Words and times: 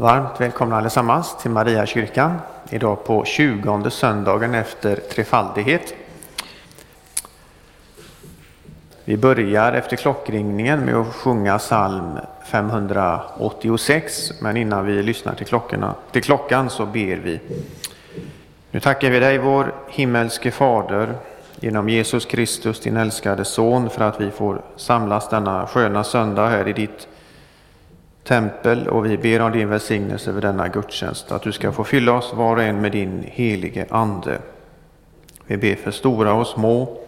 Varmt 0.00 0.40
välkomna 0.40 0.76
allesammans 0.76 1.36
till 1.42 1.50
Mariakyrkan. 1.50 2.38
Idag 2.70 3.04
på 3.04 3.24
20 3.24 3.90
söndagen 3.90 4.54
efter 4.54 4.96
trefaldighet. 4.96 5.94
Vi 9.04 9.16
börjar 9.16 9.72
efter 9.72 9.96
klockringningen 9.96 10.84
med 10.84 10.94
att 10.94 11.14
sjunga 11.14 11.58
psalm 11.58 12.18
586. 12.44 14.32
Men 14.40 14.56
innan 14.56 14.86
vi 14.86 15.02
lyssnar 15.02 15.34
till, 15.34 15.46
klockorna, 15.46 15.94
till 16.12 16.22
klockan 16.22 16.70
så 16.70 16.86
ber 16.86 17.16
vi. 17.16 17.40
Nu 18.70 18.80
tackar 18.80 19.10
vi 19.10 19.18
dig 19.20 19.38
vår 19.38 19.74
himmelske 19.88 20.50
Fader 20.50 21.14
genom 21.56 21.88
Jesus 21.88 22.26
Kristus 22.26 22.80
din 22.80 22.96
älskade 22.96 23.44
Son 23.44 23.90
för 23.90 24.04
att 24.04 24.20
vi 24.20 24.30
får 24.30 24.62
samlas 24.76 25.28
denna 25.28 25.66
sköna 25.66 26.04
söndag 26.04 26.48
här 26.48 26.68
i 26.68 26.72
ditt 26.72 27.08
tempel 28.24 28.88
och 28.88 29.06
vi 29.06 29.18
ber 29.18 29.40
om 29.40 29.52
din 29.52 29.68
välsignelse 29.68 30.30
över 30.30 30.40
denna 30.40 30.68
gudstjänst, 30.68 31.32
att 31.32 31.42
du 31.42 31.52
ska 31.52 31.72
få 31.72 31.84
fylla 31.84 32.12
oss 32.12 32.32
var 32.34 32.56
och 32.56 32.62
en 32.62 32.80
med 32.80 32.92
din 32.92 33.24
helige 33.26 33.86
Ande. 33.90 34.38
Vi 35.46 35.56
ber 35.56 35.74
för 35.74 35.90
stora 35.90 36.34
och 36.34 36.46
små. 36.46 36.98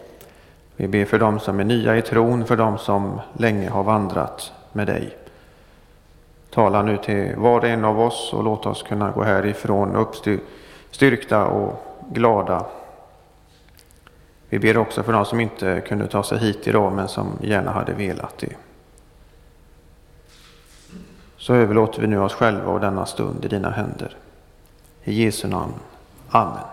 Vi 0.75 0.87
ber 0.87 1.05
för 1.05 1.19
dem 1.19 1.39
som 1.39 1.59
är 1.59 1.63
nya 1.63 1.97
i 1.97 2.01
tron, 2.01 2.45
för 2.45 2.57
dem 2.57 2.77
som 2.77 3.19
länge 3.33 3.69
har 3.69 3.83
vandrat 3.83 4.53
med 4.71 4.87
dig. 4.87 5.17
Tala 6.49 6.81
nu 6.81 6.97
till 6.97 7.35
var 7.35 7.59
och 7.59 7.67
en 7.67 7.85
av 7.85 8.01
oss 8.01 8.33
och 8.33 8.43
låt 8.43 8.65
oss 8.65 8.83
kunna 8.83 9.11
gå 9.11 9.23
härifrån 9.23 9.95
uppstyrkta 9.95 11.45
och 11.45 11.85
glada. 12.09 12.65
Vi 14.49 14.59
ber 14.59 14.77
också 14.77 15.03
för 15.03 15.13
dem 15.13 15.25
som 15.25 15.39
inte 15.39 15.81
kunde 15.87 16.07
ta 16.07 16.23
sig 16.23 16.37
hit 16.37 16.67
idag 16.67 16.93
men 16.93 17.07
som 17.07 17.27
gärna 17.41 17.71
hade 17.71 17.93
velat 17.93 18.37
det 18.37 18.55
så 21.43 21.53
överlåter 21.53 22.01
vi 22.01 22.07
nu 22.07 22.19
oss 22.19 22.33
själva 22.33 22.71
och 22.71 22.79
denna 22.79 23.05
stund 23.05 23.45
i 23.45 23.47
dina 23.47 23.69
händer. 23.69 24.15
I 25.03 25.23
Jesu 25.23 25.47
namn. 25.47 25.73
Amen. 26.29 26.63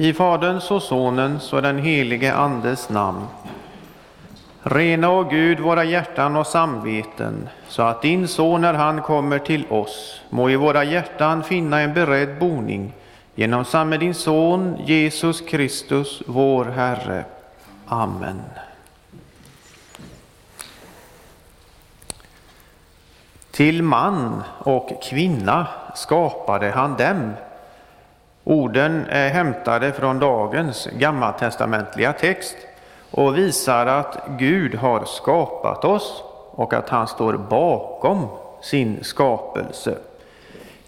I 0.00 0.12
Faderns 0.12 0.70
och 0.70 0.82
Sonens 0.82 1.52
och 1.52 1.62
den 1.62 1.78
helige 1.78 2.34
Andes 2.34 2.88
namn. 2.88 3.26
Rena, 4.62 5.10
och 5.10 5.30
Gud, 5.30 5.60
våra 5.60 5.84
hjärtan 5.84 6.36
och 6.36 6.46
samveten, 6.46 7.48
så 7.68 7.82
att 7.82 8.02
din 8.02 8.28
Son, 8.28 8.60
när 8.60 8.74
han 8.74 9.02
kommer 9.02 9.38
till 9.38 9.66
oss, 9.70 10.20
må 10.30 10.50
i 10.50 10.56
våra 10.56 10.84
hjärtan 10.84 11.42
finna 11.42 11.80
en 11.80 11.94
beredd 11.94 12.38
boning 12.38 12.92
genom 13.34 13.64
samme 13.64 13.96
din 13.96 14.14
Son, 14.14 14.76
Jesus 14.84 15.40
Kristus, 15.40 16.22
vår 16.26 16.64
Herre. 16.64 17.24
Amen. 17.86 18.42
Till 23.50 23.82
man 23.82 24.42
och 24.58 25.02
kvinna 25.02 25.66
skapade 25.94 26.70
han 26.70 26.96
dem. 26.96 27.32
Orden 28.48 29.06
är 29.08 29.28
hämtade 29.28 29.92
från 29.92 30.18
dagens 30.18 30.88
gammaltestamentliga 30.98 32.12
text 32.12 32.56
och 33.10 33.38
visar 33.38 33.86
att 33.86 34.28
Gud 34.38 34.74
har 34.74 35.04
skapat 35.04 35.84
oss 35.84 36.22
och 36.50 36.74
att 36.74 36.88
han 36.88 37.08
står 37.08 37.36
bakom 37.36 38.26
sin 38.62 38.98
skapelse. 39.02 39.98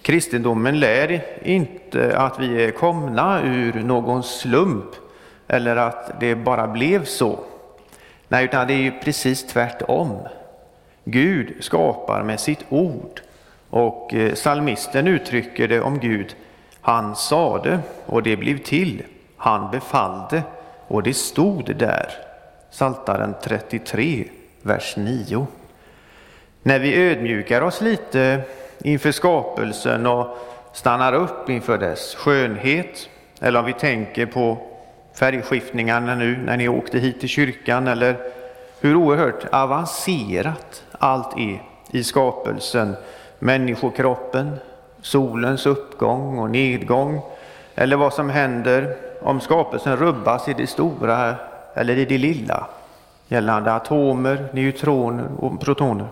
Kristendomen 0.03 0.81
lär 0.81 1.25
inte 1.43 2.19
att 2.19 2.39
vi 2.39 2.65
är 2.65 2.71
komna 2.71 3.43
ur 3.43 3.83
någon 3.83 4.23
slump 4.23 4.95
eller 5.49 5.77
att 5.77 6.21
det 6.21 6.35
bara 6.35 6.67
blev 6.67 7.05
så. 7.05 7.39
Nej, 8.29 8.45
utan 8.45 8.67
det 8.67 8.73
är 8.73 8.83
ju 8.83 8.93
precis 9.01 9.47
tvärtom. 9.47 10.19
Gud 11.05 11.55
skapar 11.61 12.23
med 12.23 12.41
sitt 12.41 12.65
ord 12.69 13.21
och 13.71 14.15
eh, 14.15 14.35
psalmisten 14.35 14.35
salmisten 14.35 15.07
uttrycker 15.07 15.69
det 15.69 15.81
om 15.81 15.99
Gud. 15.99 16.37
Han 16.81 17.17
sade 17.17 17.81
och 18.07 18.23
det 18.23 18.37
blev 18.37 18.59
till. 18.59 19.03
Han 19.37 19.71
befallde 19.71 20.43
och 20.87 21.03
det 21.03 21.15
stod 21.15 21.77
där. 21.77 22.11
Saltaren 22.71 23.35
33, 23.43 24.25
vers 24.63 24.95
9. 24.97 25.47
När 26.63 26.79
vi 26.79 27.11
ödmjukar 27.11 27.61
oss 27.61 27.81
lite 27.81 28.43
inför 28.79 29.13
skapelsen 29.13 30.07
och 30.07 30.37
stannar 30.73 31.13
upp 31.13 31.51
inför 31.51 31.79
dess 31.79 32.15
skönhet, 32.15 33.09
eller 33.41 33.59
om 33.59 33.67
vi 33.67 33.73
tänker 33.73 34.27
på 34.27 34.59
färgskiftningarna 35.15 36.15
nu 36.15 36.37
när 36.37 36.57
ni 36.57 36.69
åkte 36.69 36.99
hit 36.99 37.21
till 37.21 37.29
kyrkan, 37.29 37.89
eller 37.89 38.17
hur 38.81 38.97
oerhört 38.97 39.45
avancerat 39.53 40.85
allt 40.99 41.39
är 41.39 41.63
i 41.91 42.05
skapelsen, 42.05 42.97
människokroppen, 43.39 44.57
solens 45.03 45.67
uppgång 45.67 46.39
och 46.39 46.51
nedgång, 46.51 47.21
eller 47.75 47.97
vad 47.97 48.15
som 48.15 48.31
händer 48.31 48.97
om 49.23 49.41
skapelsen 49.41 49.97
rubbas 49.97 50.49
i 50.49 50.53
det 50.53 50.67
stora 50.67 51.35
eller 51.75 51.99
i 51.99 52.05
det 52.05 52.19
lilla, 52.19 52.67
gällande 53.29 53.75
atomer, 53.75 54.49
neutroner 54.53 55.29
och 55.39 55.61
protoner. 55.61 56.07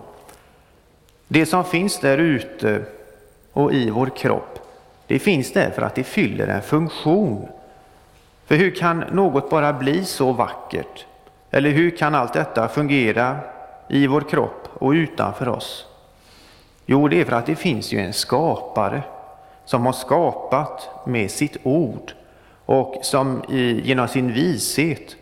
Det 1.27 1.45
som 1.45 1.63
finns 1.63 1.99
där 1.99 2.17
ute 2.17 2.81
och 3.53 3.73
i 3.73 3.89
vår 3.89 4.07
kropp, 4.07 4.59
det 5.07 5.19
finns 5.19 5.53
där 5.53 5.69
för 5.69 5.81
att 5.81 5.95
det 5.95 6.03
fyller 6.03 6.47
en 6.47 6.61
funktion. 6.61 7.47
För 8.45 8.55
hur 8.55 8.75
kan 8.75 9.03
något 9.11 9.49
bara 9.49 9.73
bli 9.73 10.05
så 10.05 10.31
vackert? 10.31 11.05
Eller 11.51 11.69
hur 11.69 11.97
kan 11.97 12.15
allt 12.15 12.33
detta 12.33 12.67
fungera 12.67 13.37
i 13.87 14.07
vår 14.07 14.21
kropp 14.21 14.69
och 14.73 14.91
utanför 14.91 15.47
oss? 15.49 15.85
Jo, 16.91 17.07
det 17.07 17.21
är 17.21 17.25
för 17.25 17.31
att 17.31 17.45
det 17.45 17.55
finns 17.55 17.91
ju 17.91 17.99
en 17.99 18.13
skapare 18.13 19.03
som 19.65 19.85
har 19.85 19.93
skapat 19.93 20.89
med 21.05 21.31
sitt 21.31 21.57
ord 21.63 22.13
och 22.65 22.99
som 23.01 23.43
genom 23.83 24.07
sin 24.07 24.33
vishet 24.33 25.15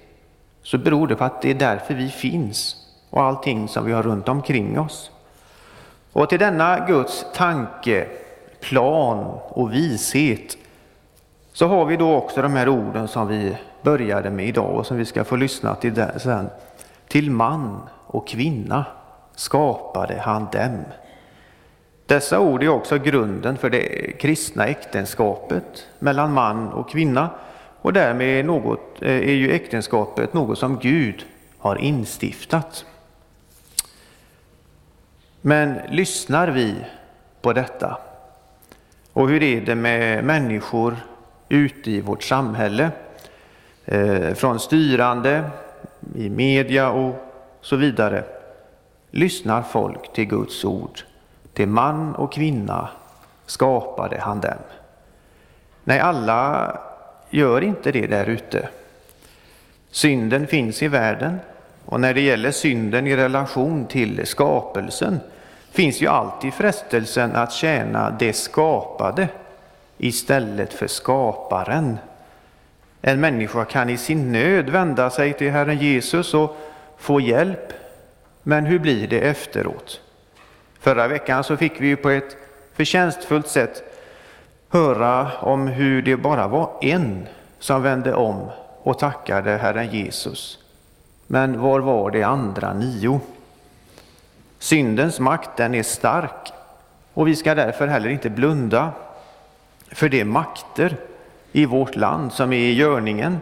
så 0.63 0.77
beror 0.77 1.07
det 1.07 1.15
på 1.15 1.23
att 1.23 1.41
det 1.41 1.49
är 1.51 1.55
därför 1.55 1.93
vi 1.93 2.09
finns 2.09 2.75
och 3.09 3.23
allting 3.23 3.67
som 3.67 3.85
vi 3.85 3.91
har 3.91 4.03
runt 4.03 4.29
omkring 4.29 4.79
oss. 4.79 5.11
Och 6.13 6.29
till 6.29 6.39
denna 6.39 6.85
Guds 6.87 7.25
tanke, 7.33 8.07
plan 8.59 9.39
och 9.43 9.73
vishet 9.73 10.57
så 11.53 11.67
har 11.67 11.85
vi 11.85 11.97
då 11.97 12.15
också 12.15 12.41
de 12.41 12.53
här 12.53 12.69
orden 12.69 13.07
som 13.07 13.27
vi 13.27 13.55
började 13.81 14.29
med 14.29 14.47
idag 14.47 14.75
och 14.75 14.85
som 14.85 14.97
vi 14.97 15.05
ska 15.05 15.23
få 15.23 15.35
lyssna 15.35 15.75
till 15.75 16.05
sen. 16.17 16.49
Till 17.07 17.31
man 17.31 17.89
och 18.07 18.27
kvinna 18.27 18.85
skapade 19.35 20.21
han 20.21 20.47
dem. 20.51 20.83
Dessa 22.07 22.39
ord 22.39 22.63
är 22.63 22.67
också 22.67 22.97
grunden 22.97 23.57
för 23.57 23.69
det 23.69 24.11
kristna 24.19 24.67
äktenskapet 24.67 25.87
mellan 25.99 26.33
man 26.33 26.73
och 26.73 26.89
kvinna 26.89 27.29
och 27.81 27.93
därmed 27.93 28.39
är, 28.39 28.43
något, 28.43 29.01
eh, 29.01 29.15
är 29.15 29.33
ju 29.33 29.51
äktenskapet 29.51 30.33
något 30.33 30.59
som 30.59 30.79
Gud 30.79 31.25
har 31.57 31.75
instiftat. 31.75 32.85
Men 35.41 35.79
lyssnar 35.89 36.47
vi 36.47 36.75
på 37.41 37.53
detta? 37.53 37.97
Och 39.13 39.29
hur 39.29 39.43
är 39.43 39.61
det 39.61 39.75
med 39.75 40.23
människor 40.23 40.97
ute 41.49 41.91
i 41.91 42.01
vårt 42.01 42.23
samhälle? 42.23 42.91
Eh, 43.85 44.33
från 44.33 44.59
styrande, 44.59 45.49
i 46.15 46.29
media 46.29 46.89
och 46.89 47.15
så 47.61 47.75
vidare. 47.75 48.23
Lyssnar 49.11 49.61
folk 49.61 50.13
till 50.13 50.25
Guds 50.25 50.65
ord? 50.65 51.06
Till 51.57 51.67
man 51.67 52.15
och 52.15 52.31
kvinna 52.31 52.89
skapade 53.45 54.19
han 54.19 54.41
dem. 54.41 54.57
Nej, 55.83 55.99
alla 55.99 56.77
gör 57.29 57.63
inte 57.63 57.91
det 57.91 58.07
där 58.07 58.25
ute. 58.25 58.69
Synden 59.91 60.47
finns 60.47 60.83
i 60.83 60.87
världen 60.87 61.39
och 61.85 62.01
när 62.01 62.13
det 62.13 62.21
gäller 62.21 62.51
synden 62.51 63.07
i 63.07 63.15
relation 63.15 63.85
till 63.85 64.27
skapelsen 64.27 65.19
finns 65.71 66.01
ju 66.01 66.07
alltid 66.07 66.53
frestelsen 66.53 67.35
att 67.35 67.51
tjäna 67.51 68.09
det 68.19 68.33
skapade 68.33 69.27
istället 69.97 70.73
för 70.73 70.87
skaparen. 70.87 71.97
En 73.01 73.19
människa 73.19 73.65
kan 73.65 73.89
i 73.89 73.97
sin 73.97 74.31
nöd 74.31 74.69
vända 74.69 75.09
sig 75.09 75.33
till 75.33 75.51
Herren 75.51 75.77
Jesus 75.77 76.33
och 76.33 76.57
få 76.97 77.21
hjälp. 77.21 77.73
Men 78.43 78.65
hur 78.65 78.79
blir 78.79 79.07
det 79.07 79.19
efteråt? 79.19 80.01
Förra 80.79 81.07
veckan 81.07 81.43
så 81.43 81.57
fick 81.57 81.81
vi 81.81 81.95
på 81.95 82.09
ett 82.09 82.37
förtjänstfullt 82.73 83.47
sätt 83.47 83.83
höra 84.69 85.31
om 85.39 85.67
hur 85.67 86.01
det 86.01 86.17
bara 86.17 86.47
var 86.47 86.71
en 86.81 87.27
som 87.59 87.83
vände 87.83 88.13
om 88.13 88.49
och 88.83 88.99
tackade 88.99 89.57
Herren 89.57 89.89
Jesus. 89.89 90.59
Men 91.27 91.61
var 91.61 91.79
var 91.79 92.11
de 92.11 92.23
andra 92.23 92.73
nio? 92.73 93.19
Syndens 94.59 95.19
makt 95.19 95.57
den 95.57 95.75
är 95.75 95.83
stark 95.83 96.53
och 97.13 97.27
vi 97.27 97.35
ska 97.35 97.55
därför 97.55 97.87
heller 97.87 98.09
inte 98.09 98.29
blunda 98.29 98.91
för 99.91 100.09
de 100.09 100.25
makter 100.25 100.97
i 101.51 101.65
vårt 101.65 101.95
land 101.95 102.33
som 102.33 102.53
är 102.53 102.57
i 102.57 102.73
görningen 102.73 103.37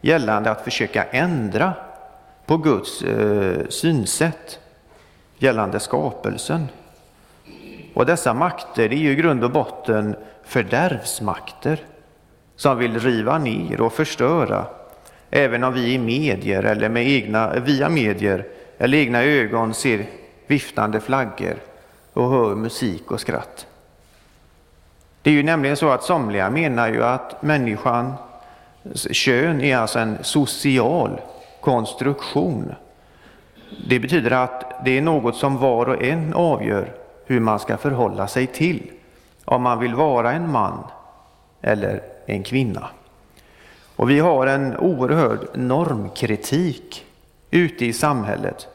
gällande 0.00 0.50
att 0.50 0.64
försöka 0.64 1.04
ändra 1.04 1.72
på 2.46 2.56
Guds 2.56 3.02
eh, 3.02 3.68
synsätt 3.68 4.58
gällande 5.38 5.80
skapelsen. 5.80 6.68
Och 8.00 8.06
dessa 8.06 8.34
makter 8.34 8.92
är 8.92 8.96
ju 8.96 9.10
i 9.10 9.14
grund 9.14 9.44
och 9.44 9.50
botten 9.50 10.16
fördärvsmakter 10.44 11.80
som 12.56 12.78
vill 12.78 13.00
riva 13.00 13.38
ner 13.38 13.80
och 13.80 13.92
förstöra, 13.92 14.66
även 15.30 15.64
om 15.64 15.74
vi 15.74 15.92
i 15.92 15.98
medier 15.98 16.62
eller 16.62 16.88
med 16.88 17.08
egna, 17.08 17.54
via 17.54 17.88
medier 17.88 18.46
eller 18.78 18.98
egna 18.98 19.22
ögon 19.22 19.74
ser 19.74 20.06
viftande 20.46 21.00
flaggor 21.00 21.56
och 22.12 22.30
hör 22.30 22.54
musik 22.54 23.10
och 23.10 23.20
skratt. 23.20 23.66
Det 25.22 25.30
är 25.30 25.34
ju 25.34 25.42
nämligen 25.42 25.76
så 25.76 25.88
att 25.90 26.02
somliga 26.02 26.50
menar 26.50 26.88
ju 26.88 27.04
att 27.04 27.42
människans 27.42 28.18
kön 29.10 29.60
är 29.60 29.76
alltså 29.76 29.98
en 29.98 30.18
social 30.22 31.20
konstruktion. 31.60 32.74
Det 33.88 33.98
betyder 33.98 34.30
att 34.30 34.84
det 34.84 34.98
är 34.98 35.02
något 35.02 35.36
som 35.36 35.58
var 35.58 35.86
och 35.88 36.02
en 36.02 36.34
avgör 36.34 36.99
hur 37.30 37.40
man 37.40 37.58
ska 37.58 37.76
förhålla 37.76 38.26
sig 38.26 38.46
till, 38.46 38.90
om 39.44 39.62
man 39.62 39.78
vill 39.78 39.94
vara 39.94 40.32
en 40.32 40.50
man 40.50 40.84
eller 41.60 42.02
en 42.26 42.42
kvinna. 42.42 42.88
Och 43.96 44.10
vi 44.10 44.18
har 44.18 44.46
en 44.46 44.76
oerhörd 44.76 45.38
normkritik 45.54 47.04
ute 47.50 47.86
i 47.86 47.92
samhället. 47.92 48.68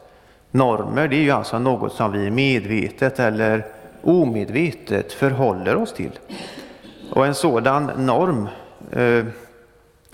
Normer 0.50 1.08
det 1.08 1.16
är 1.16 1.20
ju 1.20 1.30
alltså 1.30 1.58
något 1.58 1.92
som 1.92 2.12
vi 2.12 2.30
medvetet 2.30 3.18
eller 3.18 3.66
omedvetet 4.02 5.12
förhåller 5.12 5.76
oss 5.76 5.94
till. 5.94 6.18
Och 7.10 7.26
en 7.26 7.34
sådan 7.34 7.90
norm 7.96 8.48
eh, 8.92 9.24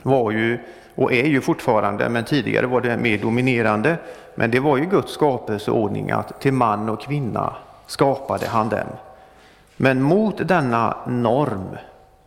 var 0.02 0.30
ju 0.30 0.58
och 0.94 1.12
är 1.12 1.26
ju 1.26 1.40
fortfarande, 1.40 2.08
men 2.08 2.24
tidigare 2.24 2.66
var 2.66 2.80
det 2.80 2.96
mer 2.96 3.18
dominerande. 3.18 3.96
Men 4.34 4.50
det 4.50 4.60
var 4.60 4.76
ju 4.76 4.84
Guds 4.84 5.12
skapelseordning 5.12 6.10
att 6.10 6.40
till 6.40 6.52
man 6.52 6.88
och 6.88 7.00
kvinna 7.00 7.52
skapade 7.92 8.46
han 8.46 8.68
dem. 8.68 8.86
Men 9.76 10.02
mot 10.02 10.48
denna 10.48 10.96
norm 11.06 11.76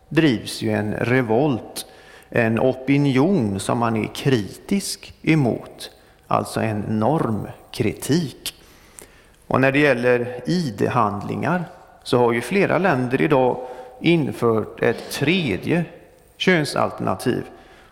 drivs 0.08 0.62
ju 0.62 0.70
en 0.70 0.94
revolt, 0.94 1.86
en 2.28 2.60
opinion 2.60 3.60
som 3.60 3.78
man 3.78 3.96
är 3.96 4.14
kritisk 4.14 5.14
emot, 5.22 5.90
alltså 6.26 6.60
en 6.60 6.80
normkritik. 6.80 8.54
Och 9.46 9.60
när 9.60 9.72
det 9.72 9.78
gäller 9.78 10.40
ID-handlingar 10.46 11.64
så 12.02 12.18
har 12.18 12.32
ju 12.32 12.40
flera 12.40 12.78
länder 12.78 13.22
idag 13.22 13.60
infört 14.00 14.82
ett 14.82 15.10
tredje 15.10 15.84
könsalternativ 16.36 17.44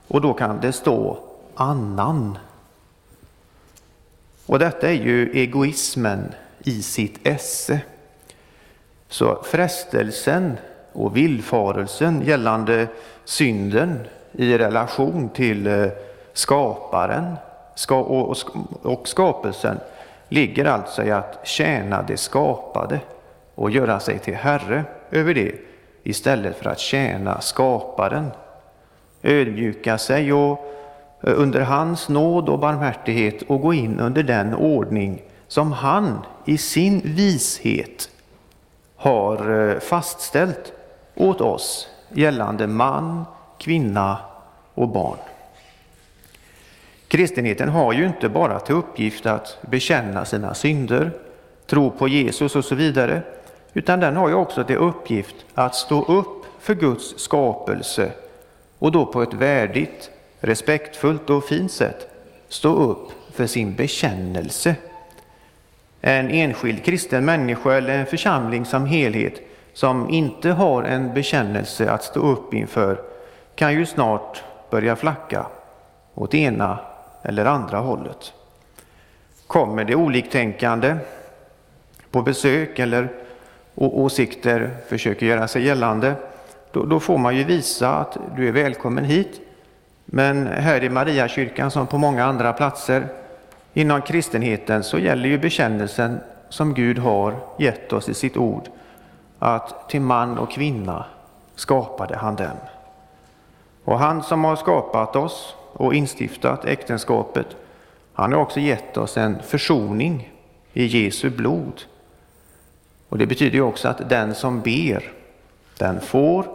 och 0.08 0.20
då 0.20 0.32
kan 0.32 0.60
det 0.60 0.72
stå 0.72 1.18
annan. 1.54 2.38
Och 4.46 4.58
detta 4.58 4.88
är 4.88 5.02
ju 5.02 5.30
egoismen 5.32 6.34
i 6.64 6.82
sitt 6.82 7.26
esse. 7.26 7.80
Så 9.08 9.42
frestelsen 9.42 10.56
och 10.92 11.16
villfarelsen 11.16 12.22
gällande 12.22 12.86
synden 13.24 14.00
i 14.32 14.58
relation 14.58 15.28
till 15.28 15.66
eh, 15.66 15.86
skaparen 16.32 17.34
och 18.82 19.08
skapelsen 19.08 19.78
ligger 20.28 20.64
alltså 20.64 21.04
i 21.04 21.10
att 21.10 21.40
tjäna 21.44 22.02
det 22.02 22.16
skapade 22.16 23.00
och 23.54 23.70
göra 23.70 24.00
sig 24.00 24.18
till 24.18 24.34
herre 24.34 24.84
över 25.10 25.34
det 25.34 25.54
istället 26.02 26.56
för 26.56 26.70
att 26.70 26.78
tjäna 26.78 27.40
skaparen. 27.40 28.30
Ödmjuka 29.22 29.98
sig 29.98 30.32
och 30.32 30.74
eh, 31.22 31.32
under 31.36 31.60
hans 31.60 32.08
nåd 32.08 32.48
och 32.48 32.58
barmhärtighet 32.58 33.42
och 33.42 33.60
gå 33.60 33.74
in 33.74 34.00
under 34.00 34.22
den 34.22 34.54
ordning 34.54 35.22
som 35.54 35.72
han 35.72 36.18
i 36.44 36.58
sin 36.58 37.00
vishet 37.04 38.10
har 38.96 39.70
eh, 39.70 39.80
fastställt 39.80 40.72
åt 41.14 41.40
oss 41.40 41.88
gällande 42.12 42.66
man, 42.66 43.24
kvinna 43.58 44.18
och 44.74 44.88
barn. 44.88 45.18
Kristenheten 47.08 47.68
har 47.68 47.92
ju 47.92 48.06
inte 48.06 48.28
bara 48.28 48.60
till 48.60 48.74
uppgift 48.74 49.26
att 49.26 49.58
bekänna 49.60 50.24
sina 50.24 50.54
synder, 50.54 51.10
tro 51.66 51.90
på 51.90 52.08
Jesus 52.08 52.56
och 52.56 52.64
så 52.64 52.74
vidare, 52.74 53.22
utan 53.72 54.00
den 54.00 54.16
har 54.16 54.28
ju 54.28 54.34
också 54.34 54.64
till 54.64 54.76
uppgift 54.76 55.36
att 55.54 55.74
stå 55.74 56.04
upp 56.04 56.44
för 56.60 56.74
Guds 56.74 57.18
skapelse 57.18 58.12
och 58.78 58.92
då 58.92 59.06
på 59.06 59.22
ett 59.22 59.34
värdigt, 59.34 60.10
respektfullt 60.40 61.30
och 61.30 61.44
fint 61.44 61.72
sätt 61.72 62.08
stå 62.48 62.74
upp 62.74 63.12
för 63.32 63.46
sin 63.46 63.74
bekännelse. 63.74 64.76
En 66.06 66.30
enskild 66.30 66.84
kristen 66.84 67.24
människa 67.24 67.72
eller 67.72 67.98
en 67.98 68.06
församling 68.06 68.64
som 68.64 68.86
helhet 68.86 69.40
som 69.72 70.10
inte 70.10 70.50
har 70.50 70.82
en 70.82 71.14
bekännelse 71.14 71.90
att 71.90 72.04
stå 72.04 72.20
upp 72.20 72.54
inför 72.54 73.00
kan 73.54 73.74
ju 73.74 73.86
snart 73.86 74.42
börja 74.70 74.96
flacka 74.96 75.46
åt 76.14 76.34
ena 76.34 76.78
eller 77.22 77.44
andra 77.44 77.78
hållet. 77.78 78.32
Kommer 79.46 79.84
det 79.84 79.94
oliktänkande 79.94 80.96
på 82.10 82.22
besök 82.22 82.78
eller 82.78 83.08
åsikter 83.74 84.70
försöker 84.88 85.26
göra 85.26 85.48
sig 85.48 85.66
gällande, 85.66 86.14
då, 86.72 86.84
då, 86.84 87.00
får 87.00 87.18
man 87.18 87.36
ju 87.36 87.44
visa 87.44 87.94
att 87.94 88.16
du 88.36 88.48
är 88.48 88.52
välkommen 88.52 89.04
hit. 89.04 89.40
Men 90.04 90.46
här 90.46 90.84
i 90.84 90.88
Mariakyrkan 90.88 91.70
som 91.70 91.86
på 91.86 91.98
många 91.98 92.24
andra 92.24 92.52
platser 92.52 93.08
inom 93.74 94.02
kristenheten 94.02 94.84
så 94.84 94.98
gäller 94.98 95.28
ju 95.28 95.38
bekännelsen 95.38 96.20
som 96.48 96.74
Gud 96.74 96.98
har 96.98 97.34
gett 97.58 97.92
oss 97.92 98.08
i 98.08 98.14
sitt 98.14 98.36
ord, 98.36 98.68
att 99.38 99.88
till 99.88 100.00
man 100.00 100.38
och 100.38 100.50
kvinna 100.50 101.04
skapade 101.54 102.16
han 102.16 102.36
dem. 102.36 102.56
Och 103.84 103.98
han 103.98 104.22
som 104.22 104.44
har 104.44 104.56
skapat 104.56 105.16
oss 105.16 105.54
och 105.72 105.94
instiftat 105.94 106.64
äktenskapet, 106.64 107.46
han 108.12 108.32
har 108.32 108.40
också 108.40 108.60
gett 108.60 108.96
oss 108.96 109.16
en 109.16 109.42
försoning 109.42 110.32
i 110.72 110.84
Jesu 110.84 111.30
blod. 111.30 111.82
Och 113.08 113.18
Det 113.18 113.26
betyder 113.26 113.60
också 113.60 113.88
att 113.88 114.08
den 114.08 114.34
som 114.34 114.60
ber, 114.60 115.12
den 115.78 116.00
får, 116.00 116.46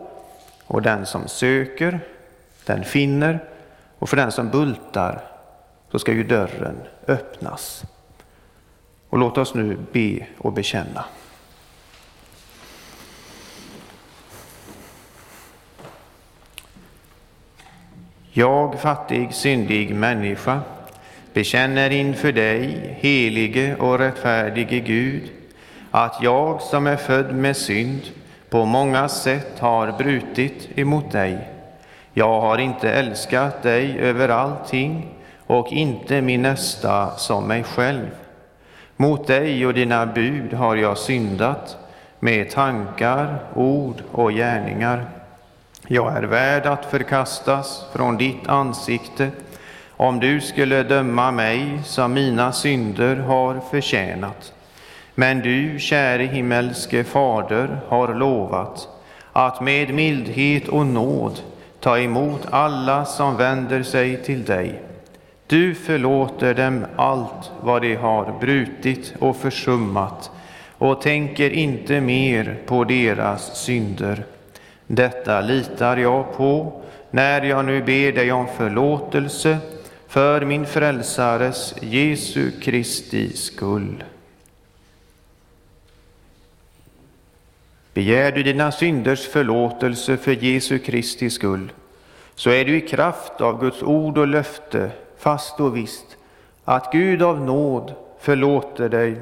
och 0.66 0.82
den 0.82 1.06
som 1.06 1.28
söker, 1.28 2.00
den 2.66 2.84
finner, 2.84 3.44
och 4.00 4.10
för 4.10 4.18
den 4.18 4.32
som 4.32 4.50
bultar, 4.50 5.29
så 5.92 6.00
ska 6.00 6.14
ju 6.14 6.24
dörren 6.24 6.78
öppnas. 7.08 7.84
Och 9.10 9.18
låt 9.18 9.38
oss 9.38 9.54
nu 9.54 9.78
be 9.92 10.28
och 10.38 10.54
bekänna. 10.54 11.06
Jag, 18.32 18.80
fattig, 18.80 19.34
syndig 19.34 19.96
människa, 19.96 20.62
bekänner 21.34 21.90
inför 21.90 22.32
dig, 22.32 22.96
helige 23.00 23.76
och 23.76 24.00
rättfärdige 24.00 24.80
Gud, 24.80 25.32
att 25.92 26.20
jag 26.22 26.62
som 26.62 26.88
är 26.88 26.96
född 26.98 27.36
med 27.36 27.58
synd 27.58 28.02
på 28.50 28.66
många 28.66 29.10
sätt 29.10 29.60
har 29.60 29.92
brutit 29.92 30.70
emot 30.76 31.12
dig. 31.12 31.50
Jag 32.14 32.42
har 32.42 32.58
inte 32.58 32.92
älskat 32.92 33.64
dig 33.64 34.00
över 34.00 34.30
allting 34.30 35.19
och 35.50 35.72
inte 35.72 36.22
min 36.22 36.42
nästa 36.42 37.18
som 37.18 37.48
mig 37.48 37.64
själv. 37.64 38.08
Mot 38.96 39.28
dig 39.28 39.66
och 39.66 39.74
dina 39.74 40.06
bud 40.06 40.54
har 40.54 40.76
jag 40.76 40.98
syndat 40.98 41.78
med 42.20 42.50
tankar, 42.50 43.38
ord 43.56 44.04
och 44.12 44.32
gärningar. 44.32 45.06
Jag 45.88 46.18
är 46.18 46.24
värd 46.24 46.66
att 46.66 46.86
förkastas 46.86 47.86
från 47.94 48.18
ditt 48.18 48.48
ansikte 48.48 49.30
om 49.98 50.20
du 50.20 50.42
skulle 50.42 50.84
döma 50.84 51.32
mig 51.32 51.80
som 51.86 52.14
mina 52.14 52.52
synder 52.52 53.16
har 53.16 53.60
förtjänat. 53.72 54.54
Men 55.16 55.40
du, 55.40 55.80
käre 55.80 56.24
himmelske 56.24 57.04
Fader, 57.04 57.80
har 57.88 58.14
lovat 58.14 58.88
att 59.34 59.62
med 59.62 59.94
mildhet 59.94 60.68
och 60.68 60.86
nåd 60.86 61.40
ta 61.80 62.00
emot 62.00 62.48
alla 62.52 63.06
som 63.06 63.38
vänder 63.38 63.84
sig 63.84 64.24
till 64.24 64.46
dig. 64.46 64.89
Du 65.50 65.76
förlåter 65.76 66.54
dem 66.54 66.86
allt 66.96 67.52
vad 67.62 67.82
de 67.82 67.96
har 67.96 68.40
brutit 68.40 69.14
och 69.20 69.38
försummat 69.38 70.32
och 70.78 71.02
tänker 71.02 71.50
inte 71.50 72.02
mer 72.02 72.58
på 72.66 72.84
deras 72.84 73.64
synder. 73.64 74.24
Detta 74.88 75.42
litar 75.42 75.98
jag 75.98 76.34
på 76.34 76.82
när 77.12 77.42
jag 77.42 77.66
nu 77.66 77.84
ber 77.84 78.12
dig 78.12 78.32
om 78.32 78.48
förlåtelse 78.58 79.58
för 80.08 80.46
min 80.46 80.66
frälsares 80.66 81.76
Jesu 81.82 82.52
Kristi 82.62 83.34
skull. 83.34 84.04
Begär 87.94 88.32
du 88.32 88.44
dina 88.44 88.72
synders 88.72 89.28
förlåtelse 89.28 90.18
för 90.18 90.32
Jesu 90.32 90.80
Kristi 90.80 91.30
skull, 91.30 91.72
så 92.36 92.50
är 92.50 92.66
du 92.66 92.78
i 92.78 92.82
kraft 92.82 93.42
av 93.42 93.60
Guds 93.60 93.84
ord 93.84 94.18
och 94.18 94.28
löfte 94.28 94.92
fast 95.20 95.60
och 95.60 95.78
visst 95.78 96.18
att 96.66 96.92
Gud 96.92 97.22
av 97.22 97.42
nåd 97.42 97.94
förlåter 98.20 98.90
dig 98.90 99.22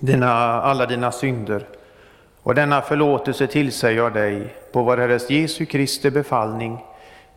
dina, 0.00 0.32
alla 0.62 0.86
dina 0.86 1.12
synder 1.12 1.66
och 2.42 2.54
denna 2.54 2.82
förlåtelse 2.82 3.46
tillsäger 3.46 4.02
jag 4.02 4.14
dig 4.14 4.54
på 4.72 4.82
vår 4.82 4.96
Herres 4.96 5.30
Jesu 5.30 5.66
Kristi 5.66 6.10
befallning 6.10 6.84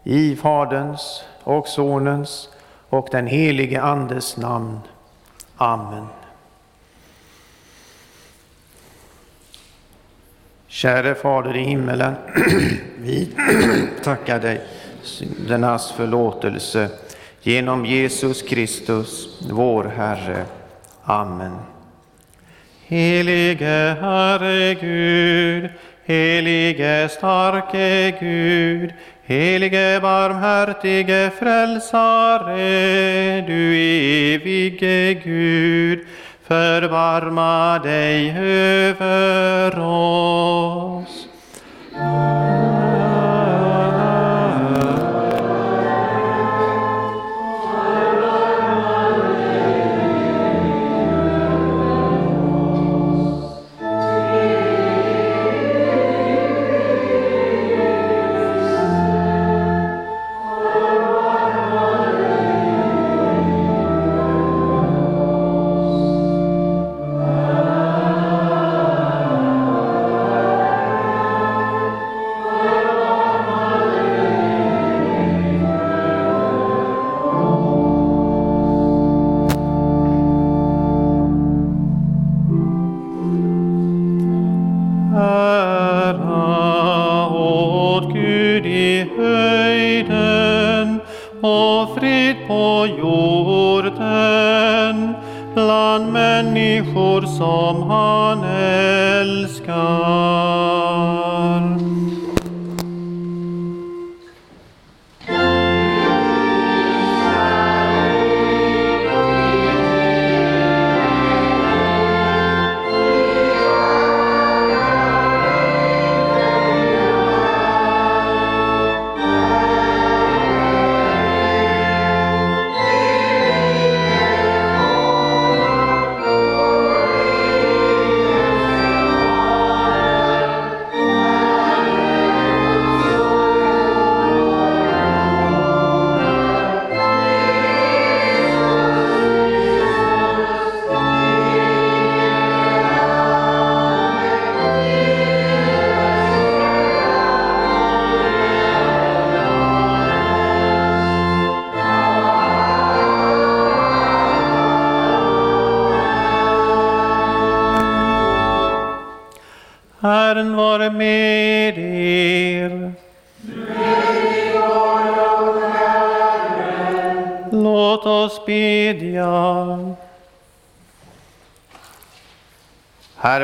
i 0.03 0.35
Faderns 0.35 1.23
och 1.43 1.67
Sonens 1.67 2.49
och 2.89 3.07
den 3.11 3.27
helige 3.27 3.81
Andes 3.81 4.37
namn. 4.37 4.79
Amen. 5.57 6.07
Käre 10.67 11.15
Fader 11.15 11.57
i 11.57 11.63
himmelen, 11.63 12.15
vi 12.97 13.29
tackar 14.03 14.39
dig 14.39 14.61
syndernas 15.03 15.91
förlåtelse 15.91 16.89
genom 17.43 17.85
Jesus 17.85 18.41
Kristus, 18.41 19.39
vår 19.49 19.83
Herre. 19.83 20.45
Amen. 21.03 21.57
Helige 22.87 23.95
Herre 24.01 24.73
Gud, 24.73 25.69
helige 26.05 27.09
starke 27.09 28.13
Gud, 28.19 28.93
helige 29.23 29.99
barmhärtige 30.01 31.31
frälsare, 31.39 32.61
du 33.47 33.75
evige 33.75 35.13
Gud, 35.13 35.99
förbarma 36.47 37.79
dig 37.79 38.35
över 38.37 39.79
oss. 39.79 41.27
Amen. 41.95 42.80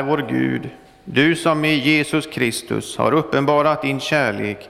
Vår 0.08 0.26
Gud, 0.28 0.68
du 1.04 1.36
som 1.36 1.64
i 1.64 1.74
Jesus 1.74 2.26
Kristus 2.26 2.96
har 2.96 3.12
uppenbarat 3.12 3.82
din 3.82 4.00
kärlek, 4.00 4.68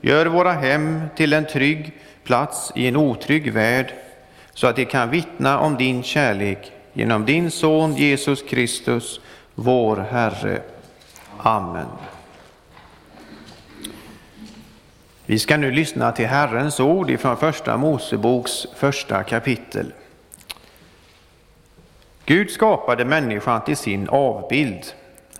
gör 0.00 0.26
våra 0.26 0.52
hem 0.52 1.02
till 1.16 1.32
en 1.32 1.46
trygg 1.46 1.92
plats 2.24 2.72
i 2.74 2.86
en 2.86 2.96
otrygg 2.96 3.52
värld, 3.52 3.92
så 4.54 4.66
att 4.66 4.76
de 4.76 4.84
kan 4.84 5.10
vittna 5.10 5.58
om 5.58 5.76
din 5.76 6.02
kärlek 6.02 6.72
genom 6.92 7.24
din 7.24 7.50
Son 7.50 7.96
Jesus 7.96 8.42
Kristus, 8.42 9.20
vår 9.54 9.96
Herre. 9.96 10.62
Amen. 11.38 11.86
Vi 15.26 15.38
ska 15.38 15.56
nu 15.56 15.70
lyssna 15.70 16.12
till 16.12 16.26
Herrens 16.26 16.80
ord 16.80 17.10
ifrån 17.10 17.36
Första 17.36 17.76
Moseboks 17.76 18.66
första 18.76 19.22
kapitel. 19.22 19.92
Gud 22.28 22.50
skapade 22.50 23.04
människan 23.04 23.60
till 23.60 23.76
sin 23.76 24.08
avbild. 24.08 24.84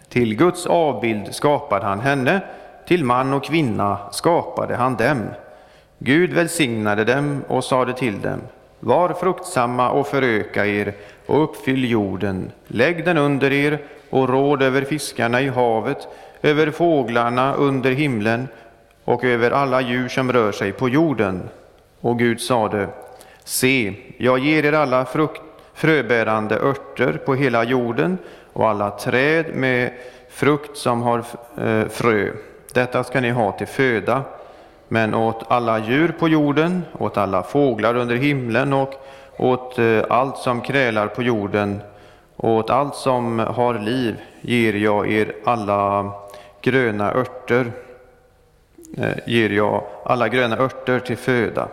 Till 0.08 0.36
Guds 0.36 0.66
avbild 0.66 1.34
skapade 1.34 1.86
han 1.86 2.00
henne, 2.00 2.40
till 2.86 3.04
man 3.04 3.32
och 3.32 3.44
kvinna 3.44 3.98
skapade 4.10 4.76
han 4.76 4.96
dem. 4.96 5.22
Gud 5.98 6.32
välsignade 6.32 7.04
dem 7.04 7.44
och 7.48 7.64
sade 7.64 7.92
till 7.92 8.20
dem, 8.20 8.40
var 8.80 9.12
fruktsamma 9.12 9.90
och 9.90 10.06
föröka 10.06 10.66
er 10.66 10.94
och 11.26 11.44
uppfyll 11.44 11.90
jorden, 11.90 12.52
lägg 12.66 13.04
den 13.04 13.18
under 13.18 13.52
er 13.52 13.78
och 14.10 14.28
råd 14.28 14.62
över 14.62 14.82
fiskarna 14.82 15.40
i 15.40 15.48
havet, 15.48 16.08
över 16.42 16.70
fåglarna 16.70 17.54
under 17.54 17.90
himlen 17.90 18.48
och 19.04 19.24
över 19.24 19.50
alla 19.50 19.80
djur 19.80 20.08
som 20.08 20.32
rör 20.32 20.52
sig 20.52 20.72
på 20.72 20.88
jorden. 20.88 21.48
Och 22.00 22.18
Gud 22.18 22.40
sade, 22.40 22.88
se, 23.44 23.94
jag 24.16 24.38
ger 24.38 24.64
er 24.64 24.72
alla 24.72 25.04
frukt, 25.04 25.42
fröbärande 25.78 26.58
örter 26.58 27.12
på 27.12 27.34
hela 27.34 27.64
jorden 27.64 28.18
och 28.52 28.68
alla 28.68 28.90
träd 28.90 29.54
med 29.54 29.92
frukt 30.28 30.76
som 30.76 31.02
har 31.02 31.24
eh, 31.58 31.88
frö. 31.88 32.32
Detta 32.72 33.04
ska 33.04 33.20
ni 33.20 33.30
ha 33.30 33.52
till 33.52 33.66
föda. 33.66 34.22
Men 34.88 35.14
åt 35.14 35.44
alla 35.48 35.78
djur 35.78 36.14
på 36.18 36.28
jorden, 36.28 36.82
åt 36.98 37.16
alla 37.16 37.42
fåglar 37.42 37.94
under 37.94 38.16
himlen 38.16 38.72
och 38.72 38.94
åt 39.36 39.78
eh, 39.78 40.04
allt 40.10 40.36
som 40.36 40.60
krälar 40.60 41.06
på 41.06 41.22
jorden 41.22 41.80
och 42.36 42.50
åt 42.50 42.70
allt 42.70 42.94
som 42.94 43.38
har 43.38 43.78
liv 43.78 44.16
ger 44.40 44.72
jag 44.72 45.12
er 45.12 45.32
alla 45.44 46.12
gröna 46.60 47.12
örter, 47.12 47.72
eh, 48.96 49.16
ger 49.26 49.50
jag 49.50 49.82
alla 50.04 50.28
gröna 50.28 50.56
örter 50.56 51.00
till 51.00 51.16
föda. 51.16 51.68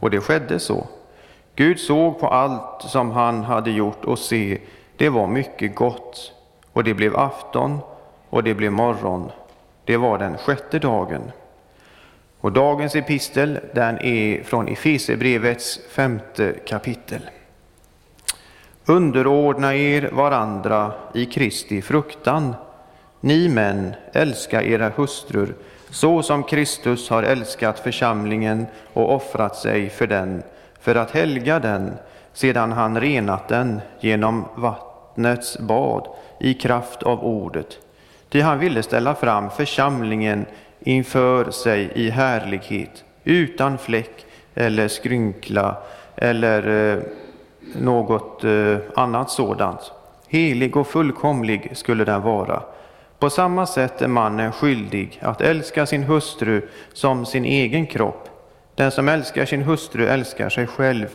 Och 0.00 0.10
det 0.10 0.20
skedde 0.20 0.58
så. 0.58 0.86
Gud 1.56 1.80
såg 1.80 2.20
på 2.20 2.28
allt 2.28 2.82
som 2.82 3.10
han 3.10 3.44
hade 3.44 3.70
gjort 3.70 4.04
och 4.04 4.18
se, 4.18 4.58
det 4.96 5.08
var 5.08 5.26
mycket 5.26 5.74
gott. 5.74 6.32
Och 6.72 6.84
det 6.84 6.94
blev 6.94 7.16
afton 7.16 7.78
och 8.30 8.42
det 8.42 8.54
blev 8.54 8.72
morgon. 8.72 9.30
Det 9.84 9.96
var 9.96 10.18
den 10.18 10.38
sjätte 10.38 10.78
dagen. 10.78 11.32
Och 12.40 12.52
dagens 12.52 12.96
epistel 12.96 13.58
den 13.74 13.98
är 13.98 14.42
från 14.42 14.68
Efesebrevets 14.68 15.80
femte 15.90 16.54
kapitel. 16.66 17.30
Underordna 18.84 19.74
er 19.74 20.10
varandra 20.12 20.92
i 21.14 21.26
Kristi 21.26 21.82
fruktan. 21.82 22.54
Ni 23.20 23.48
män, 23.48 23.94
älska 24.12 24.62
era 24.62 24.88
hustrur 24.96 25.54
så 25.90 26.22
som 26.22 26.42
Kristus 26.42 27.10
har 27.10 27.22
älskat 27.22 27.78
församlingen 27.78 28.66
och 28.92 29.14
offrat 29.14 29.56
sig 29.56 29.90
för 29.90 30.06
den, 30.06 30.42
för 30.86 30.94
att 30.94 31.10
helga 31.10 31.58
den 31.58 31.94
sedan 32.32 32.72
han 32.72 33.00
renat 33.00 33.48
den 33.48 33.80
genom 34.00 34.44
vattnets 34.54 35.58
bad 35.58 36.08
i 36.40 36.54
kraft 36.54 37.02
av 37.02 37.24
ordet. 37.24 37.78
Ty 38.28 38.40
han 38.40 38.58
ville 38.58 38.82
ställa 38.82 39.14
fram 39.14 39.50
församlingen 39.50 40.46
inför 40.80 41.50
sig 41.50 41.90
i 41.94 42.10
härlighet, 42.10 43.04
utan 43.24 43.78
fläck 43.78 44.26
eller 44.54 44.88
skrynkla 44.88 45.76
eller 46.16 46.92
eh, 46.92 47.02
något 47.80 48.44
eh, 48.44 48.76
annat 48.94 49.30
sådant. 49.30 49.92
Helig 50.28 50.76
och 50.76 50.86
fullkomlig 50.86 51.70
skulle 51.76 52.04
den 52.04 52.22
vara. 52.22 52.62
På 53.18 53.30
samma 53.30 53.66
sätt 53.66 54.02
är 54.02 54.08
mannen 54.08 54.52
skyldig 54.52 55.18
att 55.22 55.40
älska 55.40 55.86
sin 55.86 56.02
hustru 56.02 56.68
som 56.92 57.26
sin 57.26 57.44
egen 57.44 57.86
kropp. 57.86 58.35
Den 58.76 58.90
som 58.90 59.08
älskar 59.08 59.44
sin 59.44 59.62
hustru 59.62 60.06
älskar 60.06 60.48
sig 60.48 60.66
själv. 60.66 61.06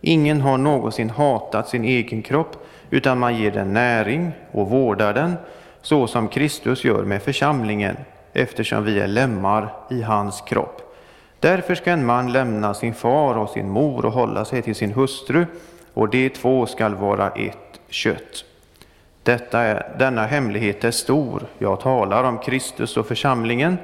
Ingen 0.00 0.40
har 0.40 0.58
någonsin 0.58 1.10
hatat 1.10 1.68
sin 1.68 1.84
egen 1.84 2.22
kropp, 2.22 2.66
utan 2.90 3.18
man 3.18 3.36
ger 3.36 3.50
den 3.50 3.72
näring 3.72 4.32
och 4.52 4.70
vårdar 4.70 5.14
den, 5.14 5.34
så 5.82 6.06
som 6.06 6.28
Kristus 6.28 6.84
gör 6.84 7.02
med 7.02 7.22
församlingen, 7.22 7.96
eftersom 8.32 8.84
vi 8.84 9.00
är 9.00 9.06
lemmar 9.06 9.68
i 9.90 10.02
hans 10.02 10.40
kropp. 10.40 10.96
Därför 11.40 11.74
ska 11.74 11.90
en 11.90 12.06
man 12.06 12.32
lämna 12.32 12.74
sin 12.74 12.94
far 12.94 13.34
och 13.38 13.50
sin 13.50 13.70
mor 13.70 14.04
och 14.04 14.12
hålla 14.12 14.44
sig 14.44 14.62
till 14.62 14.74
sin 14.74 14.92
hustru, 14.92 15.46
och 15.94 16.08
de 16.08 16.28
två 16.28 16.66
skall 16.66 16.94
vara 16.94 17.30
ett 17.30 17.80
kött. 17.88 18.44
Detta 19.22 19.60
är, 19.60 19.96
denna 19.98 20.26
hemlighet 20.26 20.84
är 20.84 20.90
stor. 20.90 21.42
Jag 21.58 21.80
talar 21.80 22.24
om 22.24 22.38
Kristus 22.38 22.96
och 22.96 23.06
församlingen, 23.06 23.78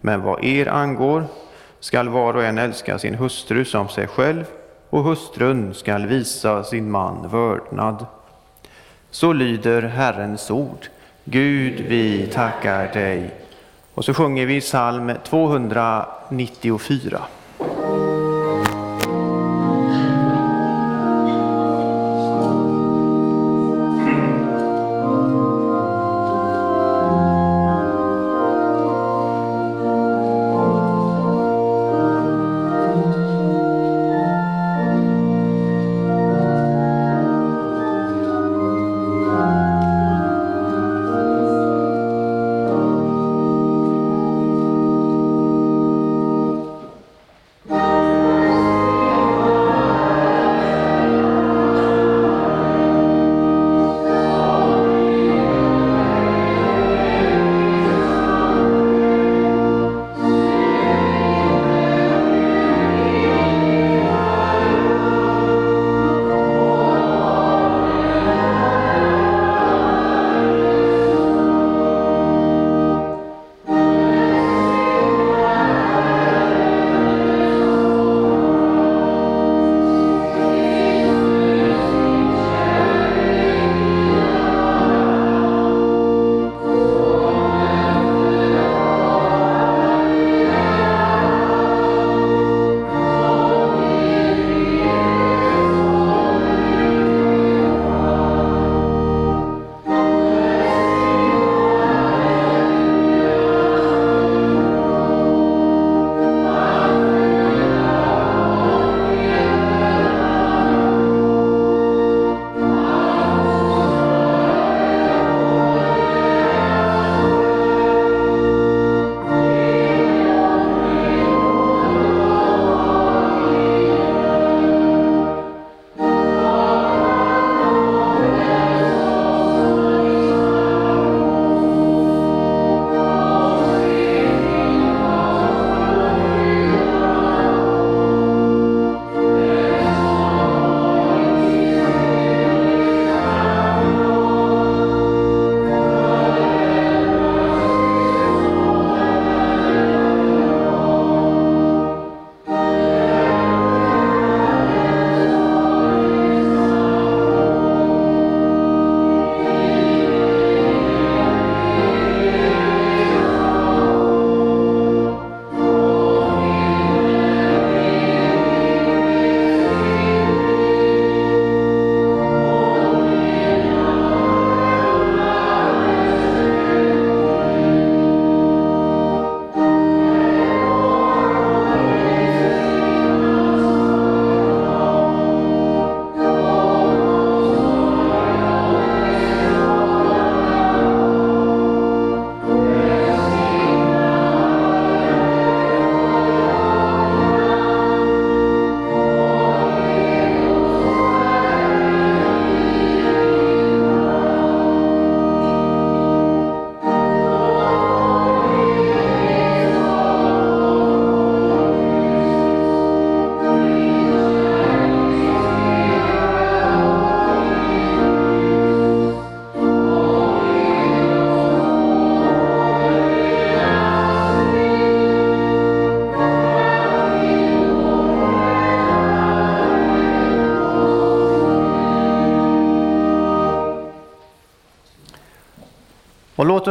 men 0.00 0.22
vad 0.22 0.44
er 0.44 0.68
angår 0.68 1.24
skall 1.86 2.08
var 2.08 2.34
och 2.34 2.44
en 2.44 2.58
älska 2.58 2.98
sin 2.98 3.14
hustru 3.14 3.64
som 3.64 3.88
sig 3.88 4.06
själv, 4.06 4.44
och 4.90 5.04
hustrun 5.04 5.74
skall 5.74 6.06
visa 6.06 6.64
sin 6.64 6.90
man 6.90 7.28
vördnad. 7.28 8.06
Så 9.10 9.32
lyder 9.32 9.82
Herrens 9.82 10.50
ord. 10.50 10.86
Gud, 11.24 11.80
vi 11.80 12.26
tackar 12.26 12.92
dig. 12.92 13.30
Och 13.94 14.04
så 14.04 14.14
sjunger 14.14 14.46
vi 14.46 14.60
psalm 14.60 15.12
294. 15.24 17.20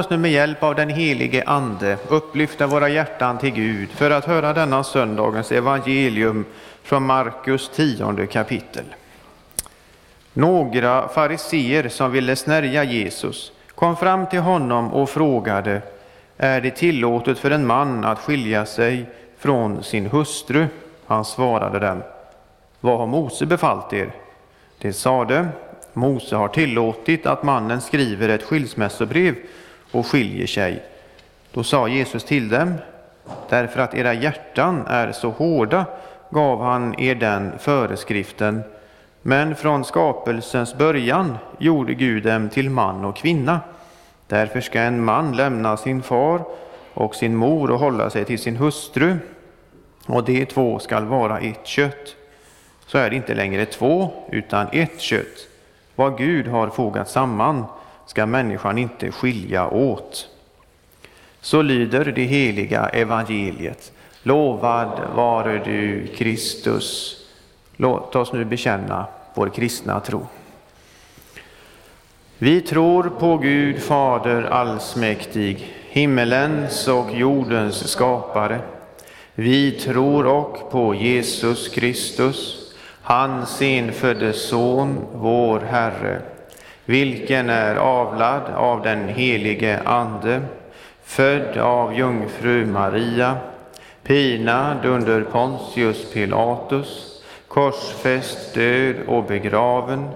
Oss 0.05 0.09
nu 0.09 0.17
med 0.17 0.31
hjälp 0.31 0.63
av 0.63 0.75
den 0.75 0.89
helige 0.89 1.43
Ande 1.45 1.97
upplyfta 2.07 2.67
våra 2.67 2.89
hjärtan 2.89 3.37
till 3.37 3.49
Gud 3.49 3.89
för 3.89 4.11
att 4.11 4.25
höra 4.25 4.53
denna 4.53 4.83
söndagens 4.83 5.51
evangelium 5.51 6.45
från 6.83 7.05
Markus 7.05 7.69
tionde 7.69 8.27
kapitel. 8.27 8.83
Några 10.33 11.07
fariseer 11.07 11.89
som 11.89 12.11
ville 12.11 12.35
snärja 12.35 12.83
Jesus 12.83 13.51
kom 13.75 13.97
fram 13.97 14.25
till 14.25 14.39
honom 14.39 14.93
och 14.93 15.09
frågade 15.09 15.81
är 16.37 16.61
det 16.61 16.71
tillåtet 16.71 17.39
för 17.39 17.51
en 17.51 17.67
man 17.67 18.05
att 18.05 18.19
skilja 18.19 18.65
sig 18.65 19.05
från 19.39 19.83
sin 19.83 20.05
hustru? 20.05 20.67
Han 21.05 21.25
svarade 21.25 21.79
dem. 21.79 22.03
Vad 22.79 22.97
har 22.97 23.07
Mose 23.07 23.45
befallt 23.45 23.93
er? 23.93 24.11
Det 24.77 24.93
sade, 24.93 25.47
Mose 25.93 26.35
har 26.35 26.47
tillåtit 26.47 27.25
att 27.25 27.43
mannen 27.43 27.81
skriver 27.81 28.29
ett 28.29 28.43
skilsmässobrev 28.43 29.35
och 29.95 30.07
skiljer 30.07 30.47
sig. 30.47 30.83
Då 31.51 31.63
sa 31.63 31.87
Jesus 31.87 32.23
till 32.23 32.49
dem, 32.49 32.73
därför 33.49 33.79
att 33.79 33.93
era 33.93 34.13
hjärtan 34.13 34.83
är 34.87 35.11
så 35.11 35.29
hårda 35.29 35.85
gav 36.29 36.61
han 36.61 36.99
er 36.99 37.15
den 37.15 37.59
föreskriften, 37.59 38.63
men 39.21 39.55
från 39.55 39.85
skapelsens 39.85 40.77
början 40.77 41.37
gjorde 41.57 41.93
Gud 41.93 42.23
dem 42.23 42.49
till 42.49 42.69
man 42.69 43.05
och 43.05 43.15
kvinna. 43.15 43.59
Därför 44.27 44.61
ska 44.61 44.79
en 44.79 45.03
man 45.03 45.35
lämna 45.35 45.77
sin 45.77 46.03
far 46.03 46.41
och 46.93 47.15
sin 47.15 47.35
mor 47.35 47.71
och 47.71 47.79
hålla 47.79 48.09
sig 48.09 48.25
till 48.25 48.39
sin 48.39 48.55
hustru, 48.55 49.17
och 50.05 50.23
de 50.23 50.45
två 50.45 50.79
skall 50.79 51.05
vara 51.05 51.39
ett 51.39 51.67
kött. 51.67 52.15
Så 52.85 52.97
är 52.97 53.09
det 53.09 53.15
inte 53.15 53.33
längre 53.33 53.65
två, 53.65 54.11
utan 54.31 54.67
ett 54.71 55.01
kött. 55.01 55.47
Vad 55.95 56.17
Gud 56.17 56.47
har 56.47 56.67
fogat 56.67 57.09
samman 57.09 57.65
ska 58.05 58.25
människan 58.25 58.77
inte 58.77 59.11
skilja 59.11 59.67
åt. 59.67 60.27
Så 61.41 61.61
lyder 61.61 62.05
det 62.05 62.23
heliga 62.23 62.85
evangeliet. 62.85 63.91
Lovad 64.23 65.01
vare 65.15 65.61
du, 65.65 66.07
Kristus. 66.07 67.17
Låt 67.75 68.15
oss 68.15 68.33
nu 68.33 68.45
bekänna 68.45 69.05
vår 69.33 69.49
kristna 69.49 69.99
tro. 69.99 70.27
Vi 72.37 72.61
tror 72.61 73.03
på 73.19 73.37
Gud 73.37 73.79
Fader 73.79 74.43
allsmäktig, 74.43 75.75
himmelens 75.89 76.87
och 76.87 77.15
jordens 77.15 77.87
skapare. 77.87 78.59
Vi 79.35 79.71
tror 79.71 80.25
och 80.25 80.71
på 80.71 80.95
Jesus 80.95 81.69
Kristus, 81.69 82.55
hans 83.01 83.61
enfödde 83.61 84.33
Son, 84.33 84.97
vår 85.13 85.59
Herre, 85.59 86.21
vilken 86.85 87.49
är 87.49 87.75
avlad 87.75 88.41
av 88.55 88.81
den 88.81 89.07
helige 89.07 89.79
Ande, 89.85 90.41
född 91.03 91.57
av 91.57 91.97
jungfru 91.97 92.65
Maria, 92.65 93.37
pinad 94.03 94.85
under 94.85 95.21
Pontius 95.21 96.13
Pilatus, 96.13 97.21
korsfäst, 97.47 98.53
död 98.53 98.95
och 99.07 99.23
begraven, 99.23 100.09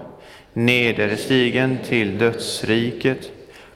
nederstigen 0.52 1.78
till 1.88 2.18
dödsriket, 2.18 3.30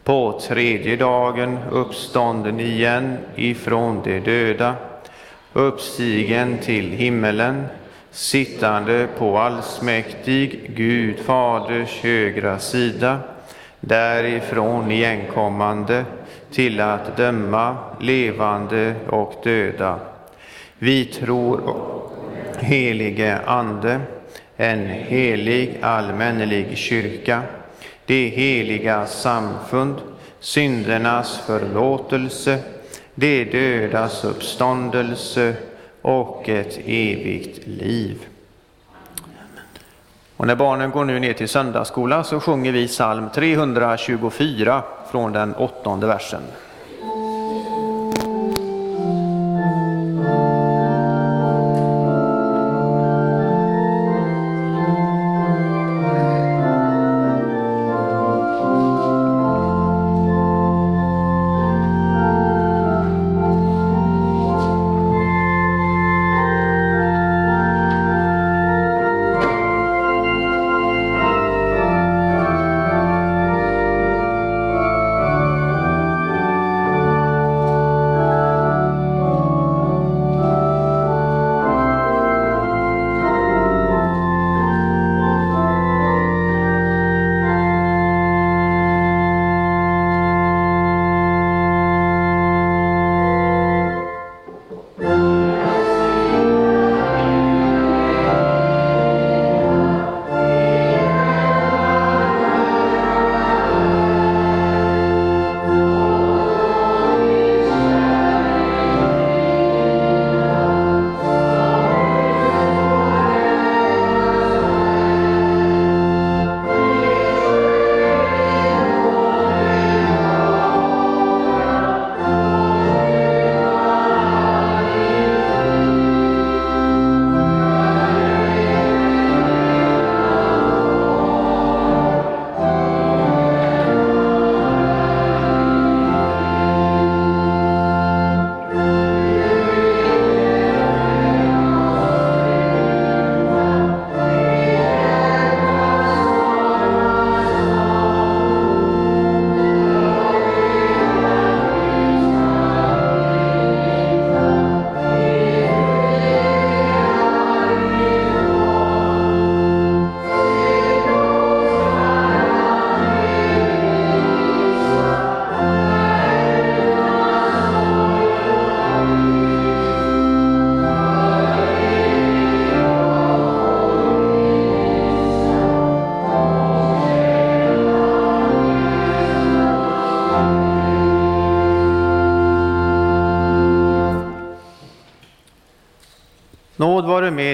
på 0.05 0.41
tredje 0.49 0.97
dagen 0.97 1.59
uppstånden 1.71 2.61
igen 2.61 3.19
ifrån 3.37 4.01
de 4.05 4.21
döda, 4.21 4.75
uppstigen 5.53 6.59
till 6.59 6.91
himmelen, 6.91 7.65
sittande 8.15 9.09
på 9.19 9.39
allsmäktig 9.39 10.71
Gud 10.77 11.19
Faders 11.19 12.01
högra 12.03 12.59
sida, 12.59 13.19
därifrån 13.81 14.91
igenkommande 14.91 16.05
till 16.53 16.81
att 16.81 17.17
döma 17.17 17.77
levande 18.01 18.95
och 19.09 19.35
döda. 19.45 19.99
Vi 20.79 21.05
tror 21.05 21.61
helige 22.59 23.39
Ande, 23.47 24.01
en 24.57 24.87
helig 24.87 25.79
allmännelig 25.81 26.79
kyrka, 26.79 27.43
det 28.07 28.29
heliga 28.29 29.07
samfund, 29.07 29.97
syndernas 30.41 31.41
förlåtelse, 31.47 32.59
de 33.15 33.45
dödas 33.45 34.25
uppståndelse 34.25 35.55
och 36.05 36.49
ett 36.49 36.79
evigt 36.87 37.67
liv. 37.67 38.27
Och 40.37 40.47
när 40.47 40.57
barnen 40.57 40.91
går 40.91 41.05
nu 41.05 41.21
ner 41.21 41.33
till 41.33 41.49
söndagsskola 41.49 42.25
så 42.25 42.41
sjunger 42.41 42.73
vi 42.73 42.89
psalm 42.89 43.29
324 43.35 44.83
från 45.11 45.33
den 45.33 45.55
åttonde 45.55 46.07
versen. 46.07 46.43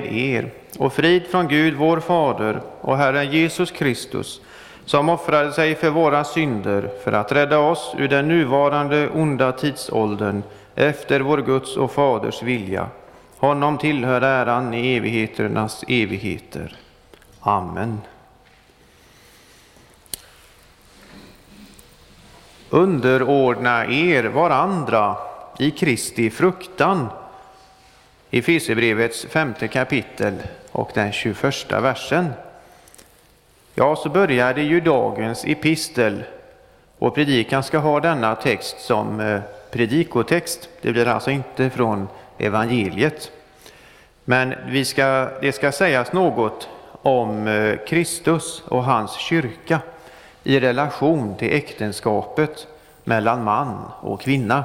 Med 0.01 0.13
er 0.13 0.51
och 0.79 0.93
frid 0.93 1.27
från 1.27 1.49
Gud 1.49 1.75
vår 1.75 2.01
Fader 2.01 2.61
och 2.81 2.97
Herren 2.97 3.33
Jesus 3.33 3.71
Kristus 3.71 4.41
som 4.85 5.09
offrade 5.09 5.53
sig 5.53 5.75
för 5.75 5.91
våra 5.91 6.25
synder 6.25 6.91
för 7.05 7.13
att 7.13 7.33
rädda 7.33 7.59
oss 7.59 7.95
ur 7.99 8.09
den 8.09 8.29
nuvarande 8.29 9.09
onda 9.09 9.53
tidsåldern 9.53 10.43
efter 10.75 11.21
vår 11.21 11.39
Guds 11.39 11.77
och 11.77 11.93
Faders 11.93 12.43
vilja. 12.43 12.87
Honom 13.37 13.79
tillhör 13.79 14.21
äran 14.21 14.75
i 14.75 14.97
evigheternas 14.97 15.85
evigheter. 15.89 16.77
Amen. 17.41 18.01
Underordna 22.71 23.87
er 23.87 24.25
varandra 24.25 25.17
i 25.59 25.71
Kristi 25.71 26.31
fruktan. 26.31 27.09
I 28.31 28.39
Efesierbrevets 28.39 29.27
femte 29.27 29.69
kapitel 29.69 30.35
och 30.73 30.91
den 30.95 31.13
21 31.13 31.73
versen. 31.73 32.33
Ja, 33.75 33.97
så 33.97 34.09
började 34.09 34.63
ju 34.63 34.81
dagens 34.81 35.45
epistel 35.45 36.23
och 36.99 37.15
predikan 37.15 37.63
ska 37.63 37.79
ha 37.79 38.01
denna 38.01 38.35
text 38.35 38.81
som 38.81 39.21
eh, 39.21 39.41
predikotext. 39.71 40.69
Det 40.81 40.93
blir 40.93 41.09
alltså 41.09 41.31
inte 41.31 41.71
från 41.71 42.09
evangeliet. 42.39 43.33
Men 44.25 44.55
vi 44.67 44.85
ska, 44.85 45.29
det 45.41 45.53
ska 45.53 45.73
sägas 45.73 46.13
något 46.13 46.69
om 47.03 47.49
eh, 47.49 47.77
Kristus 47.87 48.63
och 48.69 48.85
hans 48.85 49.13
kyrka 49.13 49.81
i 50.45 50.61
relation 50.61 51.37
till 51.37 51.53
äktenskapet 51.53 52.67
mellan 53.05 53.45
man 53.45 53.79
och 54.01 54.21
kvinna. 54.21 54.65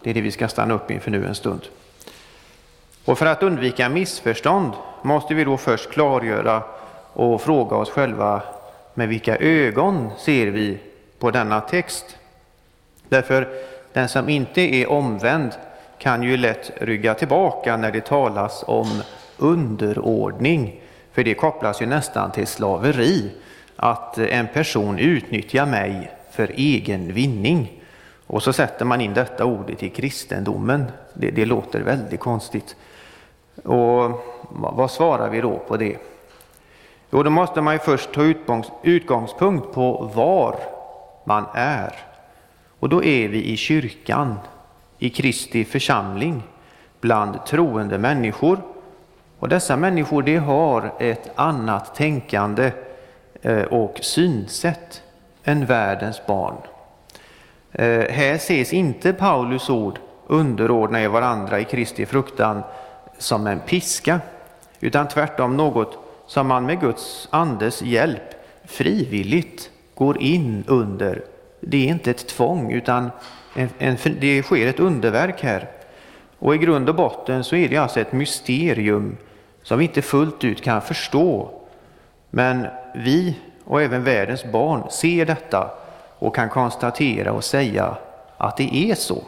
Det 0.00 0.10
är 0.10 0.14
det 0.14 0.20
vi 0.20 0.30
ska 0.30 0.48
stanna 0.48 0.74
upp 0.74 0.90
inför 0.90 1.10
nu 1.10 1.26
en 1.26 1.34
stund. 1.34 1.62
Och 3.04 3.18
för 3.18 3.26
att 3.26 3.42
undvika 3.42 3.88
missförstånd 3.88 4.72
måste 5.02 5.34
vi 5.34 5.44
då 5.44 5.56
först 5.56 5.90
klargöra 5.90 6.62
och 7.12 7.42
fråga 7.42 7.76
oss 7.76 7.90
själva 7.90 8.42
med 8.94 9.08
vilka 9.08 9.36
ögon 9.36 10.10
ser 10.18 10.46
vi 10.46 10.78
på 11.18 11.30
denna 11.30 11.60
text? 11.60 12.16
Därför 13.08 13.48
den 13.92 14.08
som 14.08 14.28
inte 14.28 14.60
är 14.60 14.90
omvänd 14.90 15.52
kan 15.98 16.22
ju 16.22 16.36
lätt 16.36 16.70
rygga 16.80 17.14
tillbaka 17.14 17.76
när 17.76 17.92
det 17.92 18.06
talas 18.06 18.64
om 18.66 19.02
underordning, 19.36 20.80
för 21.12 21.24
det 21.24 21.34
kopplas 21.34 21.82
ju 21.82 21.86
nästan 21.86 22.32
till 22.32 22.46
slaveri, 22.46 23.30
att 23.76 24.18
en 24.18 24.48
person 24.48 24.98
utnyttjar 24.98 25.66
mig 25.66 26.10
för 26.30 26.50
egen 26.56 27.12
vinning. 27.12 27.82
Och 28.26 28.42
så 28.42 28.52
sätter 28.52 28.84
man 28.84 29.00
in 29.00 29.14
detta 29.14 29.44
ordet 29.44 29.82
i 29.82 29.88
kristendomen. 29.88 30.84
Det, 31.14 31.30
det 31.30 31.44
låter 31.44 31.80
väldigt 31.80 32.20
konstigt. 32.20 32.76
Och 33.64 34.24
vad 34.50 34.90
svarar 34.90 35.30
vi 35.30 35.40
då 35.40 35.58
på 35.58 35.76
det? 35.76 35.96
Jo, 37.10 37.22
då 37.22 37.30
måste 37.30 37.60
man 37.60 37.74
ju 37.74 37.78
först 37.78 38.12
ta 38.12 38.32
utgångspunkt 38.82 39.72
på 39.72 40.10
var 40.14 40.56
man 41.24 41.44
är. 41.54 41.94
Och 42.78 42.88
då 42.88 43.04
är 43.04 43.28
vi 43.28 43.44
i 43.44 43.56
kyrkan, 43.56 44.38
i 44.98 45.10
Kristi 45.10 45.64
församling, 45.64 46.42
bland 47.00 47.46
troende 47.46 47.98
människor. 47.98 48.58
Och 49.38 49.48
dessa 49.48 49.76
människor 49.76 50.22
de 50.22 50.36
har 50.36 50.92
ett 50.98 51.30
annat 51.34 51.94
tänkande 51.94 52.72
eh, 53.42 53.62
och 53.62 53.98
synsätt 54.02 55.02
än 55.44 55.66
världens 55.66 56.26
barn. 56.26 56.54
Eh, 57.72 58.10
här 58.10 58.34
ses 58.34 58.72
inte 58.72 59.12
Paulus 59.12 59.70
ord 59.70 59.98
underordna 60.26 61.02
er 61.02 61.08
varandra 61.08 61.60
i 61.60 61.64
Kristi 61.64 62.06
fruktan 62.06 62.62
som 63.22 63.46
en 63.46 63.60
piska, 63.60 64.20
utan 64.80 65.08
tvärtom 65.08 65.56
något 65.56 65.98
som 66.26 66.46
man 66.46 66.66
med 66.66 66.80
Guds 66.80 67.28
andes 67.30 67.82
hjälp 67.82 68.34
frivilligt 68.64 69.70
går 69.94 70.22
in 70.22 70.64
under. 70.66 71.24
Det 71.60 71.76
är 71.76 71.88
inte 71.88 72.10
ett 72.10 72.28
tvång, 72.28 72.72
utan 72.72 73.10
en, 73.54 73.68
en, 73.78 73.96
det 74.20 74.42
sker 74.42 74.66
ett 74.66 74.80
underverk 74.80 75.42
här. 75.42 75.68
Och 76.38 76.54
i 76.54 76.58
grund 76.58 76.88
och 76.88 76.94
botten 76.94 77.44
så 77.44 77.56
är 77.56 77.68
det 77.68 77.76
alltså 77.76 78.00
ett 78.00 78.12
mysterium 78.12 79.16
som 79.62 79.78
vi 79.78 79.84
inte 79.84 80.02
fullt 80.02 80.44
ut 80.44 80.62
kan 80.62 80.82
förstå. 80.82 81.50
Men 82.30 82.66
vi 82.94 83.38
och 83.64 83.82
även 83.82 84.04
världens 84.04 84.44
barn 84.44 84.90
ser 84.90 85.26
detta 85.26 85.70
och 86.18 86.34
kan 86.34 86.48
konstatera 86.48 87.32
och 87.32 87.44
säga 87.44 87.96
att 88.36 88.56
det 88.56 88.76
är 88.90 88.94
så. 88.94 89.22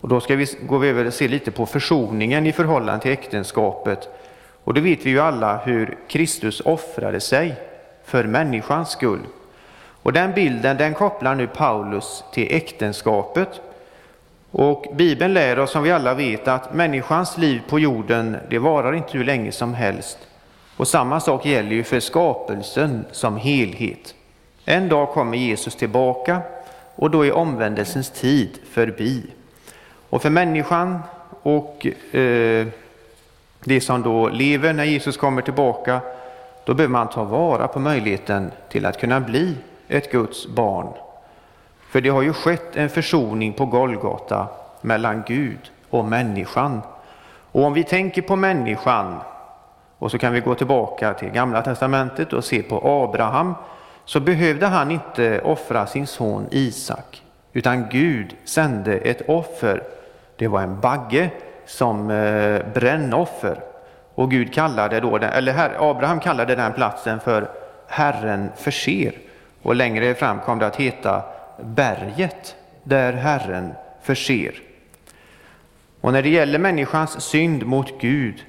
Och 0.00 0.08
då 0.08 0.20
ska 0.20 0.36
vi, 0.36 0.46
går 0.66 0.78
vi 0.78 0.88
över 0.88 1.04
och 1.04 1.14
se 1.14 1.28
lite 1.28 1.50
på 1.50 1.66
försoningen 1.66 2.46
i 2.46 2.52
förhållande 2.52 3.02
till 3.02 3.12
äktenskapet. 3.12 4.08
Och 4.64 4.74
då 4.74 4.80
vet 4.80 5.06
vi 5.06 5.10
ju 5.10 5.20
alla 5.20 5.56
hur 5.56 5.98
Kristus 6.08 6.60
offrade 6.60 7.20
sig 7.20 7.54
för 8.04 8.24
människans 8.24 8.90
skull. 8.90 9.20
Och 10.02 10.12
den 10.12 10.32
bilden 10.32 10.76
den 10.76 10.94
kopplar 10.94 11.34
nu 11.34 11.46
Paulus 11.46 12.24
till 12.32 12.54
äktenskapet. 12.54 13.60
Och 14.50 14.86
Bibeln 14.94 15.34
lär 15.34 15.58
oss 15.58 15.70
som 15.70 15.82
vi 15.82 15.90
alla 15.90 16.14
vet 16.14 16.48
att 16.48 16.74
människans 16.74 17.38
liv 17.38 17.62
på 17.68 17.78
jorden 17.78 18.36
det 18.50 18.58
varar 18.58 18.92
inte 18.92 19.18
hur 19.18 19.24
länge 19.24 19.52
som 19.52 19.74
helst. 19.74 20.18
Och 20.76 20.88
samma 20.88 21.20
sak 21.20 21.46
gäller 21.46 21.72
ju 21.72 21.84
för 21.84 22.00
skapelsen 22.00 23.04
som 23.10 23.36
helhet. 23.36 24.14
En 24.64 24.88
dag 24.88 25.08
kommer 25.08 25.38
Jesus 25.38 25.74
tillbaka 25.74 26.40
och 26.94 27.10
då 27.10 27.26
är 27.26 27.32
omvändelsens 27.32 28.10
tid 28.10 28.58
förbi. 28.70 29.22
Och 30.10 30.22
för 30.22 30.30
människan 30.30 30.98
och 31.42 31.86
eh, 32.14 32.66
det 33.64 33.80
som 33.80 34.02
då 34.02 34.28
lever 34.28 34.72
när 34.72 34.84
Jesus 34.84 35.16
kommer 35.16 35.42
tillbaka, 35.42 36.00
då 36.64 36.74
behöver 36.74 36.92
man 36.92 37.08
ta 37.08 37.24
vara 37.24 37.68
på 37.68 37.80
möjligheten 37.80 38.50
till 38.68 38.86
att 38.86 39.00
kunna 39.00 39.20
bli 39.20 39.56
ett 39.88 40.12
Guds 40.12 40.46
barn. 40.46 40.88
För 41.90 42.00
det 42.00 42.08
har 42.08 42.22
ju 42.22 42.32
skett 42.32 42.76
en 42.76 42.88
försoning 42.88 43.52
på 43.52 43.66
Golgata 43.66 44.46
mellan 44.80 45.22
Gud 45.26 45.70
och 45.90 46.04
människan. 46.04 46.80
Och 47.52 47.64
om 47.64 47.72
vi 47.72 47.84
tänker 47.84 48.22
på 48.22 48.36
människan, 48.36 49.16
och 49.98 50.10
så 50.10 50.18
kan 50.18 50.32
vi 50.32 50.40
gå 50.40 50.54
tillbaka 50.54 51.14
till 51.14 51.28
Gamla 51.28 51.62
Testamentet 51.62 52.32
och 52.32 52.44
se 52.44 52.62
på 52.62 52.80
Abraham, 52.84 53.54
så 54.04 54.20
behövde 54.20 54.66
han 54.66 54.90
inte 54.90 55.40
offra 55.40 55.86
sin 55.86 56.06
son 56.06 56.46
Isak, 56.50 57.22
utan 57.52 57.88
Gud 57.90 58.36
sände 58.44 58.96
ett 58.96 59.28
offer 59.28 59.82
det 60.40 60.48
var 60.48 60.62
en 60.62 60.80
bagge 60.80 61.30
som 61.66 62.10
eh, 62.10 62.72
brännoffer. 62.74 63.60
Och 64.14 64.30
Gud 64.30 64.54
kallade 64.54 65.00
då 65.00 65.18
den, 65.18 65.30
eller 65.30 65.90
Abraham 65.90 66.20
kallade 66.20 66.54
den 66.54 66.72
platsen 66.72 67.20
för 67.20 67.50
Herren 67.88 68.50
förser. 68.56 69.14
Och 69.62 69.74
längre 69.74 70.14
fram 70.14 70.40
kom 70.40 70.58
det 70.58 70.66
att 70.66 70.76
heta 70.76 71.22
berget 71.62 72.56
där 72.82 73.12
Herren 73.12 73.72
förser. 74.02 74.54
Och 76.00 76.12
när 76.12 76.22
det 76.22 76.28
gäller 76.28 76.58
människans 76.58 77.20
synd 77.22 77.66
mot 77.66 78.00
Gud, 78.00 78.44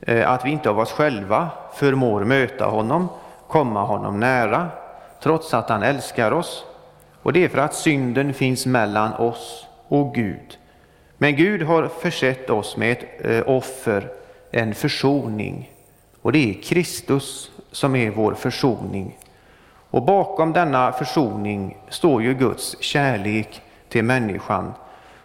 eh, 0.00 0.30
att 0.30 0.44
vi 0.44 0.50
inte 0.50 0.70
av 0.70 0.78
oss 0.78 0.92
själva 0.92 1.50
förmår 1.74 2.24
möta 2.24 2.64
honom, 2.64 3.08
komma 3.48 3.84
honom 3.84 4.20
nära, 4.20 4.68
trots 5.22 5.54
att 5.54 5.68
han 5.68 5.82
älskar 5.82 6.32
oss. 6.32 6.64
Och 7.22 7.32
det 7.32 7.44
är 7.44 7.48
för 7.48 7.58
att 7.58 7.74
synden 7.74 8.34
finns 8.34 8.66
mellan 8.66 9.12
oss 9.12 9.66
och 9.88 10.14
Gud. 10.14 10.58
Men 11.24 11.36
Gud 11.36 11.62
har 11.62 11.88
försett 11.88 12.50
oss 12.50 12.76
med 12.76 12.92
ett 12.92 13.26
eh, 13.26 13.48
offer, 13.48 14.08
en 14.50 14.74
försoning. 14.74 15.70
Och 16.22 16.32
det 16.32 16.50
är 16.50 16.62
Kristus 16.62 17.50
som 17.72 17.96
är 17.96 18.10
vår 18.10 18.34
försoning. 18.34 19.18
Och 19.90 20.02
bakom 20.02 20.52
denna 20.52 20.92
försoning 20.92 21.76
står 21.88 22.22
ju 22.22 22.34
Guds 22.34 22.76
kärlek 22.80 23.62
till 23.88 24.04
människan. 24.04 24.72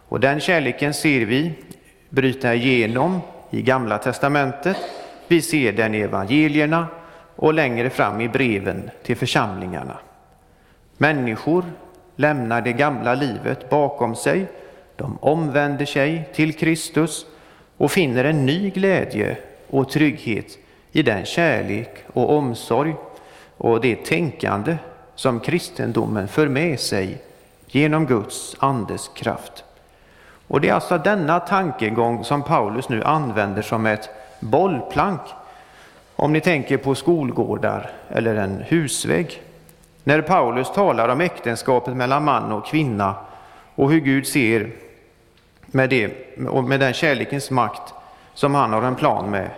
Och 0.10 0.20
den 0.20 0.40
kärleken 0.40 0.94
ser 0.94 1.26
vi 1.26 1.54
bryta 2.10 2.54
igenom 2.54 3.22
i 3.50 3.62
Gamla 3.62 3.98
testamentet. 3.98 4.78
Vi 5.28 5.42
ser 5.42 5.72
den 5.72 5.96
i 5.96 6.00
evangelierna 6.00 6.88
och 7.36 7.54
längre 7.54 7.90
fram 7.90 8.22
i 8.22 8.30
breven 8.30 8.90
till 9.04 9.18
församlingarna. 9.18 9.98
Människor 10.98 11.66
lämnar 12.16 12.62
det 12.62 12.74
gamla 12.74 13.16
livet 13.16 13.70
bakom 13.70 14.16
sig 14.16 14.48
de 15.00 15.18
omvänder 15.22 15.86
sig 15.86 16.30
till 16.34 16.54
Kristus 16.54 17.26
och 17.78 17.92
finner 17.92 18.24
en 18.24 18.46
ny 18.46 18.70
glädje 18.70 19.38
och 19.70 19.90
trygghet 19.90 20.58
i 20.92 21.04
den 21.04 21.26
kärlek 21.26 21.90
och 22.14 22.38
omsorg 22.38 22.96
och 23.58 23.82
det 23.82 24.06
tänkande 24.06 24.78
som 25.16 25.40
kristendomen 25.40 26.28
för 26.28 26.48
med 26.48 26.80
sig 26.80 27.22
genom 27.68 28.06
Guds 28.06 28.56
andes 28.60 29.08
kraft. 29.08 29.64
Och 30.48 30.62
det 30.62 30.70
är 30.70 30.74
alltså 30.74 30.98
denna 30.98 31.40
tankegång 31.40 32.24
som 32.24 32.44
Paulus 32.44 32.90
nu 32.90 33.04
använder 33.04 33.62
som 33.62 33.86
ett 33.86 34.10
bollplank 34.40 35.22
om 36.16 36.34
ni 36.34 36.42
tänker 36.42 36.78
på 36.78 36.96
skolgårdar 36.96 37.92
eller 38.10 38.36
en 38.36 38.64
husvägg. 38.68 39.42
När 40.04 40.22
Paulus 40.22 40.74
talar 40.74 41.10
om 41.10 41.22
äktenskapet 41.22 41.96
mellan 41.96 42.24
man 42.24 42.52
och 42.52 42.66
kvinna 42.66 43.16
och 43.76 43.92
hur 43.92 44.00
Gud 44.00 44.28
ser 44.28 44.72
med, 45.72 45.90
det, 45.90 46.12
och 46.48 46.64
med 46.64 46.80
den 46.80 46.94
kärlekens 46.94 47.52
makt 47.52 47.94
som 48.34 48.56
han 48.56 48.74
har 48.74 48.82
en 48.82 48.96
plan 48.96 49.32
med, 49.32 49.50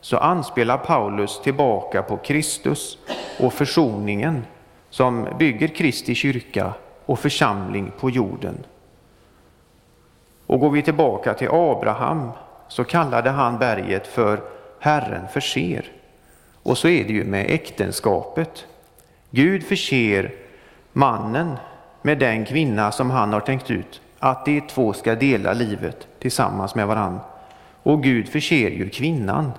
så 0.00 0.16
anspelar 0.16 0.78
Paulus 0.78 1.40
tillbaka 1.42 2.02
på 2.02 2.16
Kristus 2.16 2.98
och 3.40 3.52
försoningen 3.52 4.44
som 4.90 5.28
bygger 5.38 5.68
Kristi 5.68 6.14
kyrka 6.14 6.72
och 7.06 7.18
församling 7.18 7.92
på 8.00 8.10
jorden. 8.10 8.64
Och 10.46 10.60
går 10.60 10.70
vi 10.70 10.82
tillbaka 10.82 11.34
till 11.34 11.48
Abraham 11.50 12.30
så 12.68 12.84
kallade 12.84 13.30
han 13.30 13.58
berget 13.58 14.06
för 14.06 14.40
Herren 14.80 15.28
förser. 15.28 15.92
Och 16.62 16.78
så 16.78 16.88
är 16.88 17.04
det 17.04 17.12
ju 17.12 17.24
med 17.24 17.46
äktenskapet. 17.50 18.66
Gud 19.30 19.64
förser 19.64 20.34
mannen 20.92 21.56
med 22.02 22.18
den 22.18 22.44
kvinna 22.44 22.92
som 22.92 23.10
han 23.10 23.32
har 23.32 23.40
tänkt 23.40 23.70
ut, 23.70 24.00
att 24.18 24.44
de 24.44 24.60
två 24.60 24.92
ska 24.92 25.14
dela 25.14 25.52
livet 25.52 26.08
tillsammans 26.18 26.74
med 26.74 26.86
varann. 26.86 27.20
Och 27.82 28.02
Gud 28.02 28.28
förser 28.28 28.70
ju 28.70 28.90
kvinnan 28.90 29.52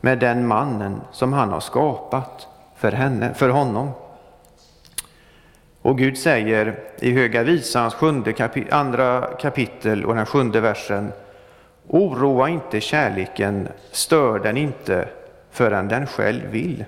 med 0.00 0.18
den 0.18 0.46
mannen 0.46 1.00
som 1.12 1.32
han 1.32 1.52
har 1.52 1.60
skapat 1.60 2.46
för, 2.76 2.92
henne, 2.92 3.34
för 3.34 3.48
honom. 3.48 3.90
Och 5.82 5.98
Gud 5.98 6.18
säger 6.18 6.78
i 7.00 7.12
Höga 7.12 7.42
Visans 7.42 7.94
sjunde 7.94 8.32
kapi 8.32 8.64
andra 8.70 9.20
kapitel 9.40 10.04
och 10.04 10.14
den 10.14 10.26
sjunde 10.26 10.60
versen 10.60 11.12
Oroa 11.90 12.48
inte 12.48 12.80
kärleken, 12.80 13.68
stör 13.92 14.38
den 14.38 14.56
inte 14.56 15.08
förrän 15.50 15.88
den 15.88 16.06
själv 16.06 16.50
vill. 16.50 16.84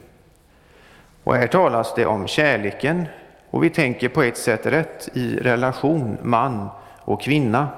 Och 1.24 1.34
här 1.34 1.46
talas 1.46 1.94
det 1.94 2.06
om 2.06 2.26
kärleken 2.26 3.06
och 3.50 3.64
vi 3.64 3.70
tänker 3.70 4.08
på 4.08 4.22
ett 4.22 4.36
sätt 4.36 4.66
rätt 4.66 5.08
i 5.14 5.36
relation 5.36 6.18
man 6.22 6.68
och 7.12 7.22
kvinna. 7.22 7.68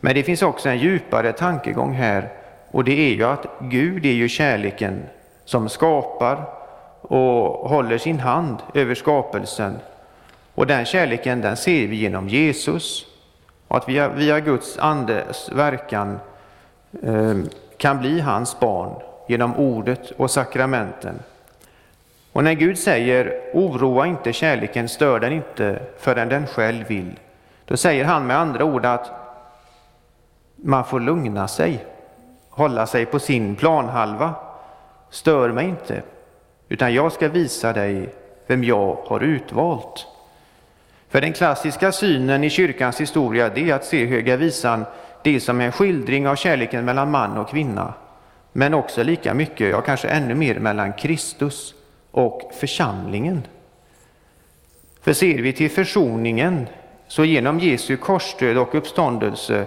Men 0.00 0.14
det 0.14 0.22
finns 0.22 0.42
också 0.42 0.68
en 0.68 0.78
djupare 0.78 1.32
tankegång 1.32 1.92
här 1.92 2.28
och 2.70 2.84
det 2.84 2.92
är 2.92 3.14
ju 3.14 3.24
att 3.24 3.46
Gud 3.60 4.06
är 4.06 4.12
ju 4.12 4.28
kärleken 4.28 5.02
som 5.44 5.68
skapar 5.68 6.44
och 7.00 7.68
håller 7.68 7.98
sin 7.98 8.20
hand 8.20 8.56
över 8.74 8.94
skapelsen. 8.94 9.78
Och 10.54 10.66
den 10.66 10.84
kärleken 10.84 11.40
den 11.40 11.56
ser 11.56 11.86
vi 11.86 11.96
genom 11.96 12.28
Jesus 12.28 13.06
och 13.68 13.76
att 13.76 13.88
vi 13.88 14.08
via 14.16 14.40
Guds 14.40 14.78
andes 14.78 15.52
verkan 15.52 16.18
eh, 17.02 17.36
kan 17.76 17.98
bli 17.98 18.20
hans 18.20 18.60
barn 18.60 18.94
genom 19.28 19.56
ordet 19.56 20.10
och 20.10 20.30
sakramenten. 20.30 21.18
Och 22.32 22.44
när 22.44 22.52
Gud 22.52 22.78
säger 22.78 23.40
oroa 23.52 24.06
inte 24.06 24.32
kärleken, 24.32 24.88
stör 24.88 25.20
den 25.20 25.32
inte 25.32 25.82
förrän 25.98 26.28
den 26.28 26.46
själv 26.46 26.88
vill, 26.88 27.12
då 27.70 27.76
säger 27.76 28.04
han 28.04 28.26
med 28.26 28.38
andra 28.38 28.64
ord 28.64 28.86
att 28.86 29.10
man 30.56 30.84
får 30.84 31.00
lugna 31.00 31.48
sig, 31.48 31.84
hålla 32.48 32.86
sig 32.86 33.06
på 33.06 33.18
sin 33.18 33.56
planhalva. 33.56 34.34
Stör 35.10 35.52
mig 35.52 35.68
inte, 35.68 36.02
utan 36.68 36.94
jag 36.94 37.12
ska 37.12 37.28
visa 37.28 37.72
dig 37.72 38.14
vem 38.46 38.64
jag 38.64 38.96
har 39.06 39.20
utvalt. 39.20 40.06
För 41.08 41.20
den 41.20 41.32
klassiska 41.32 41.92
synen 41.92 42.44
i 42.44 42.50
kyrkans 42.50 43.00
historia 43.00 43.48
det 43.48 43.70
är 43.70 43.74
att 43.74 43.84
se 43.84 44.06
Höga 44.06 44.36
Visan 44.36 44.84
det 45.22 45.40
som 45.40 45.60
en 45.60 45.72
skildring 45.72 46.28
av 46.28 46.36
kärleken 46.36 46.84
mellan 46.84 47.10
man 47.10 47.38
och 47.38 47.48
kvinna, 47.48 47.94
men 48.52 48.74
också 48.74 49.02
lika 49.02 49.34
mycket, 49.34 49.70
ja 49.70 49.80
kanske 49.80 50.08
ännu 50.08 50.34
mer, 50.34 50.58
mellan 50.58 50.92
Kristus 50.92 51.74
och 52.10 52.50
församlingen. 52.54 53.42
För 55.00 55.12
ser 55.12 55.38
vi 55.38 55.52
till 55.52 55.70
försoningen, 55.70 56.66
så 57.10 57.24
genom 57.24 57.60
Jesu 57.60 57.96
korsdöd 57.96 58.58
och 58.58 58.74
uppståndelse 58.74 59.66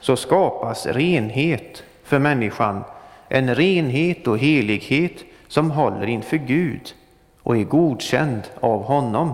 så 0.00 0.16
skapas 0.16 0.86
renhet 0.86 1.82
för 2.04 2.18
människan, 2.18 2.84
en 3.28 3.54
renhet 3.54 4.26
och 4.26 4.38
helighet 4.38 5.24
som 5.48 5.70
håller 5.70 6.06
inför 6.06 6.36
Gud 6.36 6.94
och 7.42 7.56
är 7.56 7.64
godkänd 7.64 8.42
av 8.60 8.82
honom. 8.82 9.32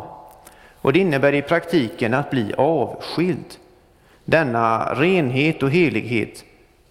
Och 0.75 0.93
det 0.93 0.99
innebär 0.99 1.35
i 1.35 1.43
praktiken 1.43 2.15
att 2.15 2.31
bli 2.31 2.55
avskild. 2.59 3.57
Denna 4.25 4.95
renhet 4.95 5.63
och 5.63 5.71
helighet, 5.71 6.45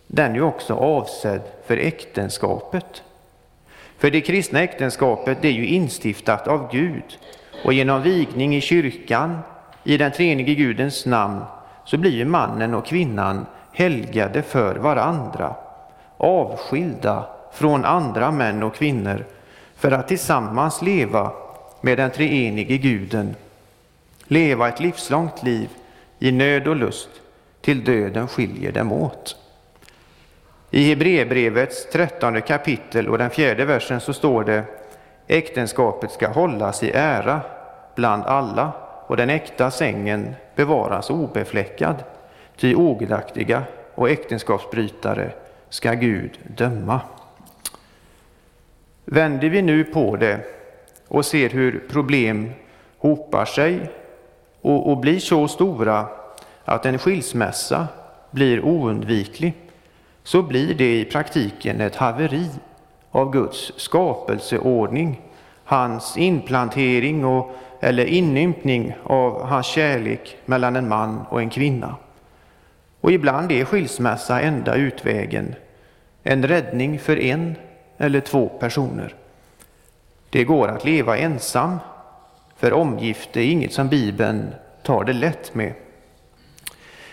den 0.08 0.36
är 0.36 0.42
också 0.42 0.74
avsedd 0.74 1.42
för 1.68 1.78
äktenskapet. 1.78 3.04
För 3.98 4.12
det 4.12 4.22
kristna 4.22 4.62
äktenskapet 4.62 5.38
det 5.42 5.48
är 5.48 5.54
ju 5.54 5.68
instiftat 5.68 6.48
av 6.48 6.72
Gud 6.72 7.18
och 7.66 7.74
genom 7.74 8.02
vigning 8.02 8.56
i 8.56 8.62
kyrkan, 8.62 9.40
i 9.84 9.98
den 9.98 10.12
treenige 10.12 10.56
Gudens 10.56 11.06
namn, 11.06 11.42
så 11.86 11.98
blir 11.98 12.26
mannen 12.26 12.74
och 12.74 12.86
kvinnan 12.86 13.46
helgade 13.72 14.42
för 14.42 14.76
varandra, 14.76 15.56
avskilda 16.18 17.26
från 17.54 17.86
andra 17.86 18.32
män 18.32 18.64
och 18.64 18.76
kvinnor 18.76 19.26
för 19.76 19.92
att 19.92 20.08
tillsammans 20.08 20.82
leva 20.82 21.32
med 21.82 21.98
den 21.98 22.12
treenige 22.12 22.78
Guden, 22.78 23.36
leva 24.24 24.68
ett 24.68 24.80
livslångt 24.80 25.44
liv 25.44 25.70
i 26.20 26.32
nöd 26.32 26.68
och 26.68 26.76
lust 26.76 27.10
till 27.62 27.84
döden 27.84 28.28
skiljer 28.28 28.72
dem 28.72 28.92
åt. 28.92 29.36
I 30.72 30.90
Hebreerbrevets 30.90 31.90
trettonde 31.90 32.42
kapitel 32.42 33.08
och 33.08 33.18
den 33.18 33.30
fjärde 33.30 33.66
versen 33.66 34.02
så 34.02 34.14
står 34.14 34.44
det 34.44 34.64
Äktenskapet 35.28 36.12
ska 36.12 36.28
hållas 36.28 36.84
i 36.84 36.92
ära 36.94 37.42
bland 37.96 38.24
alla 38.24 38.72
och 39.10 39.18
den 39.18 39.30
äkta 39.30 39.72
sängen 39.72 40.36
bevaras 40.56 41.10
obefläckad. 41.10 42.04
Ty 42.58 42.76
ogudaktiga 42.76 43.64
och 43.96 44.10
äktenskapsbrytare 44.10 45.32
ska 45.70 45.94
Gud 45.94 46.40
döma. 46.58 47.02
Vänder 49.06 49.50
vi 49.50 49.62
nu 49.62 49.84
på 49.84 50.16
det 50.16 50.40
och 51.08 51.26
ser 51.26 51.50
hur 51.50 51.84
problem 51.92 52.52
hopar 52.98 53.46
sig 53.46 53.90
och, 54.62 54.92
och 54.92 54.98
blir 54.98 55.20
så 55.20 55.48
stora 55.48 56.06
att 56.66 56.86
en 56.86 57.00
skilsmässa 57.00 57.88
blir 58.32 58.66
oundviklig, 58.66 59.54
så 60.24 60.42
blir 60.42 60.74
det 60.74 61.00
i 61.00 61.06
praktiken 61.06 61.82
ett 61.82 61.96
haveri 61.96 62.48
av 63.12 63.32
Guds 63.32 63.72
skapelseordning, 63.78 65.22
hans 65.64 66.18
inplantering 66.18 67.26
och, 67.26 67.56
eller 67.80 68.06
inympning 68.06 68.94
av 69.04 69.44
hans 69.44 69.68
kärlek 69.68 70.38
mellan 70.46 70.76
en 70.76 70.90
man 70.90 71.26
och 71.30 71.42
en 71.42 71.50
kvinna. 71.50 71.96
Och 73.02 73.12
ibland 73.12 73.52
är 73.52 73.66
skilsmässa 73.66 74.42
enda 74.42 74.76
utvägen, 74.76 75.56
en 76.24 76.48
räddning 76.48 77.00
för 77.00 77.20
en 77.20 77.56
eller 77.98 78.20
två 78.20 78.50
personer. 78.50 79.16
Det 80.30 80.44
går 80.44 80.68
att 80.68 80.86
leva 80.86 81.18
ensam, 81.18 81.80
för 82.58 82.74
omgifte 82.74 83.40
är 83.40 83.52
inget 83.52 83.74
som 83.74 83.88
Bibeln 83.88 84.54
tar 84.84 85.04
det 85.04 85.14
lätt 85.14 85.56
med. 85.56 85.74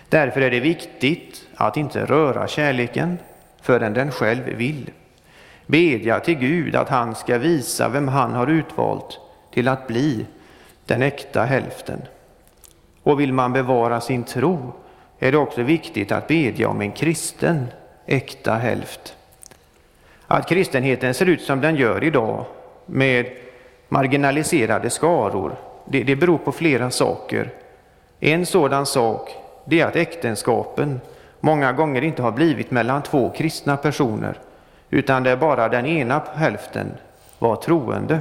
Därför 0.09 0.41
är 0.41 0.51
det 0.51 0.61
viktigt 0.61 1.47
att 1.55 1.77
inte 1.77 2.05
röra 2.05 2.49
kärleken 2.49 3.19
förrän 3.63 3.95
den 3.95 4.11
själv 4.11 4.45
vill. 4.45 4.91
Bedja 5.67 6.21
till 6.21 6.35
Gud 6.39 6.77
att 6.77 6.89
han 6.89 7.15
ska 7.15 7.39
visa 7.39 7.89
vem 7.89 8.09
han 8.09 8.33
har 8.33 8.47
utvalt 8.47 9.21
till 9.53 9.69
att 9.69 9.87
bli 9.87 10.27
den 10.87 11.03
äkta 11.03 11.45
hälften. 11.45 12.03
Och 13.03 13.21
vill 13.21 13.33
man 13.33 13.53
bevara 13.53 14.01
sin 14.01 14.25
tro 14.25 14.73
är 15.19 15.33
det 15.33 15.39
också 15.39 15.63
viktigt 15.63 16.13
att 16.13 16.29
bedja 16.29 16.69
om 16.69 16.81
en 16.81 16.93
kristen 16.93 17.67
äkta 18.07 18.55
hälft. 18.55 19.17
Att 20.27 20.49
kristenheten 20.49 21.15
ser 21.15 21.27
ut 21.27 21.43
som 21.43 21.61
den 21.61 21.77
gör 21.77 22.05
idag 22.05 22.45
med 22.87 23.27
marginaliserade 23.89 24.91
skaror, 24.91 25.57
det, 25.85 26.03
det 26.03 26.17
beror 26.17 26.39
på 26.39 26.53
flera 26.53 26.91
saker. 26.91 27.51
En 28.21 28.47
sådan 28.47 28.87
sak 28.87 29.31
det 29.65 29.81
är 29.81 29.87
att 29.87 29.97
äktenskapen 29.97 31.01
många 31.41 31.73
gånger 31.73 32.03
inte 32.03 32.23
har 32.23 32.33
blivit 32.33 32.71
mellan 32.71 33.03
två 33.03 33.31
kristna 33.31 33.77
personer, 33.77 34.39
utan 34.91 35.23
det 35.23 35.31
är 35.31 35.37
bara 35.37 35.69
den 35.69 35.87
ena 35.87 36.23
hälften 36.35 36.87
var 37.39 37.57
troende. 37.57 38.21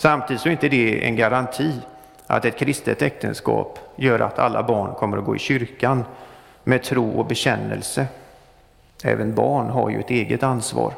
Samtidigt 0.00 0.42
så 0.42 0.48
är 0.48 0.52
inte 0.52 0.68
det 0.68 1.06
en 1.06 1.16
garanti 1.16 1.72
att 2.26 2.44
ett 2.44 2.58
kristet 2.58 3.02
äktenskap 3.02 3.78
gör 3.96 4.20
att 4.20 4.38
alla 4.38 4.62
barn 4.62 4.94
kommer 4.94 5.18
att 5.18 5.24
gå 5.24 5.36
i 5.36 5.38
kyrkan 5.38 6.04
med 6.64 6.82
tro 6.82 7.10
och 7.10 7.26
bekännelse. 7.26 8.06
Även 9.04 9.34
barn 9.34 9.70
har 9.70 9.90
ju 9.90 10.00
ett 10.00 10.10
eget 10.10 10.42
ansvar. 10.42 10.92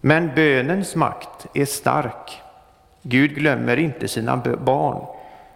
Men 0.00 0.34
bönens 0.34 0.96
makt 0.96 1.46
är 1.54 1.64
stark. 1.64 2.42
Gud 3.02 3.34
glömmer 3.34 3.76
inte 3.76 4.08
sina 4.08 4.36
barn, 4.36 5.06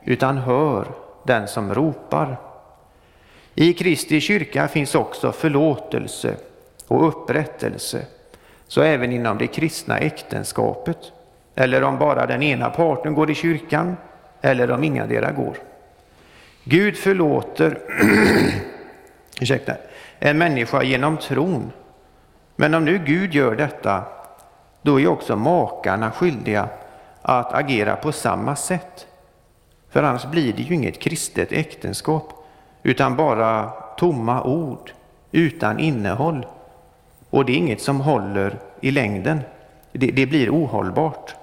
utan 0.04 0.38
hör 0.38 0.86
den 1.22 1.48
som 1.48 1.74
ropar. 1.74 2.36
I 3.54 3.72
Kristi 3.72 4.20
kyrka 4.20 4.68
finns 4.68 4.94
också 4.94 5.32
förlåtelse 5.32 6.36
och 6.88 7.08
upprättelse, 7.08 8.06
så 8.68 8.82
även 8.82 9.12
inom 9.12 9.38
det 9.38 9.46
kristna 9.46 9.98
äktenskapet, 9.98 11.12
eller 11.54 11.84
om 11.84 11.98
bara 11.98 12.26
den 12.26 12.42
ena 12.42 12.70
parten 12.70 13.14
går 13.14 13.30
i 13.30 13.34
kyrkan, 13.34 13.96
eller 14.40 14.70
om 14.70 14.84
inga 14.84 15.06
går. 15.32 15.56
Gud 16.64 16.96
förlåter 16.96 17.78
ursäkta, 19.40 19.74
en 20.18 20.38
människa 20.38 20.82
genom 20.82 21.16
tron 21.16 21.72
Men 22.56 22.74
om 22.74 22.84
nu 22.84 22.98
Gud 22.98 23.34
gör 23.34 23.56
detta, 23.56 24.04
då 24.82 25.00
är 25.00 25.06
också 25.06 25.36
makarna 25.36 26.10
skyldiga 26.10 26.68
att 27.22 27.54
agera 27.54 27.96
på 27.96 28.12
samma 28.12 28.56
sätt. 28.56 29.06
För 29.90 30.02
annars 30.02 30.24
blir 30.26 30.52
det 30.52 30.62
ju 30.62 30.74
inget 30.74 31.00
kristet 31.00 31.52
äktenskap, 31.52 32.32
utan 32.82 33.16
bara 33.16 33.70
tomma 33.96 34.42
ord 34.42 34.90
utan 35.32 35.78
innehåll. 35.78 36.46
Och 37.30 37.44
det 37.44 37.52
är 37.52 37.56
inget 37.56 37.80
som 37.80 38.00
håller 38.00 38.58
i 38.80 38.90
längden. 38.90 39.40
Det, 39.92 40.06
det 40.06 40.26
blir 40.26 40.50
ohållbart. 40.50 41.34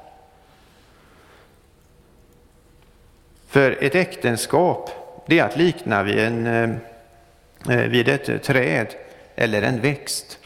För 3.51 3.77
ett 3.83 3.95
äktenskap, 3.95 4.89
det 5.25 5.39
är 5.39 5.45
att 5.45 5.57
likna 5.57 6.03
vid, 6.03 6.19
en, 6.19 6.47
eh, 6.47 6.69
eh, 7.77 7.89
vid 7.89 8.07
ett 8.07 8.43
träd 8.43 8.87
eller 9.35 9.61
en 9.61 9.81
växt. 9.81 10.39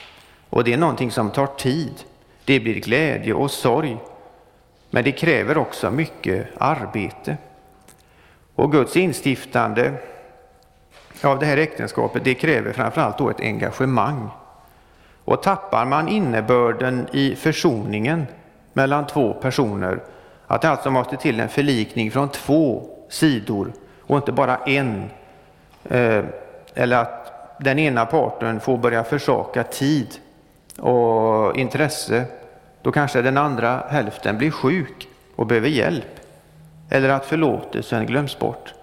Och 0.50 0.64
det 0.64 0.74
är 0.74 0.78
någonting 0.78 1.12
som 1.12 1.32
tar 1.32 1.48
tid. 1.48 1.94
Det 2.46 2.60
blir 2.60 2.80
glädje 2.80 3.34
och 3.34 3.52
sorg. 3.52 3.98
Men 4.90 5.04
det 5.04 5.12
kräver 5.12 5.58
också 5.58 5.92
mycket 5.92 6.48
arbete. 6.58 7.38
Och 8.56 8.72
Guds 8.72 8.98
instiftande 8.98 9.94
av 11.24 11.40
det 11.40 11.46
här 11.46 11.58
äktenskapet, 11.58 12.24
det 12.24 12.34
kräver 12.34 12.74
framförallt 12.74 13.18
då 13.18 13.30
ett 13.30 13.40
engagemang. 13.40 14.30
Och 15.26 15.44
tappar 15.44 15.86
man 15.86 16.08
innebörden 16.08 17.08
i 17.14 17.36
försoningen 17.36 18.26
mellan 18.74 19.08
två 19.08 19.34
personer, 19.34 20.04
att 20.48 20.62
det 20.62 20.70
alltså 20.70 20.92
måste 20.92 21.18
till 21.18 21.40
en 21.40 21.50
förlikning 21.50 22.12
från 22.12 22.30
två 22.30 22.95
sidor 23.10 23.72
och 24.02 24.18
inte 24.18 24.32
bara 24.32 24.58
en, 24.58 25.10
eh, 25.84 26.24
eller 26.74 26.98
att 26.98 27.26
den 27.60 27.80
ena 27.80 28.06
parten 28.06 28.60
får 28.60 28.78
börja 28.78 29.04
försaka 29.04 29.64
tid 29.64 30.08
och 30.80 31.58
intresse, 31.58 32.26
då 32.82 32.92
kanske 32.92 33.22
den 33.22 33.38
andra 33.38 33.84
hälften 33.90 34.38
blir 34.38 34.52
sjuk 34.52 35.08
och 35.36 35.46
behöver 35.48 35.70
hjälp, 35.70 36.20
eller 36.90 37.10
att 37.10 37.26
förlåtelsen 37.26 38.06
glöms 38.06 38.40
bort. 38.40 38.74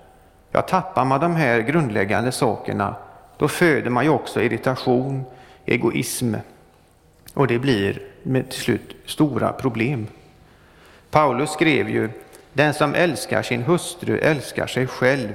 Ja, 0.51 0.63
tappar 0.63 1.05
man 1.05 1.21
de 1.21 1.37
här 1.37 1.61
grundläggande 1.61 2.33
sakerna, 2.33 2.95
då 3.37 3.49
föder 3.49 3.91
man 3.91 4.05
ju 4.05 4.11
också 4.11 4.43
irritation, 4.43 5.25
egoism 5.65 6.35
och 7.35 7.47
det 7.47 7.59
blir 7.59 8.03
till 8.23 8.61
slut 8.61 8.97
stora 9.07 9.53
problem. 9.53 10.07
Paulus 11.11 11.51
skrev 11.51 11.89
ju 11.89 12.11
den 12.53 12.75
som 12.75 12.95
älskar 12.95 13.43
sin 13.43 13.63
hustru 13.63 14.19
älskar 14.19 14.67
sig 14.67 14.87
själv. 14.87 15.35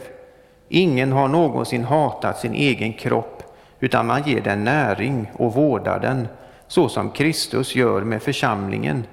Ingen 0.70 1.11
har 1.11 1.28
någonsin 1.28 1.84
hatat 1.84 2.39
sin 2.39 2.53
egen 2.53 2.93
kropp, 2.93 3.43
utan 3.80 4.07
man 4.07 4.24
ger 4.24 4.41
den 4.41 4.63
näring 4.63 5.32
och 5.34 5.53
vårdar 5.53 5.99
den, 5.99 6.28
så 6.68 6.89
som 6.89 7.11
Kristus 7.11 7.76
gör 7.76 8.01
med 8.01 8.22
församlingen, 8.22 9.03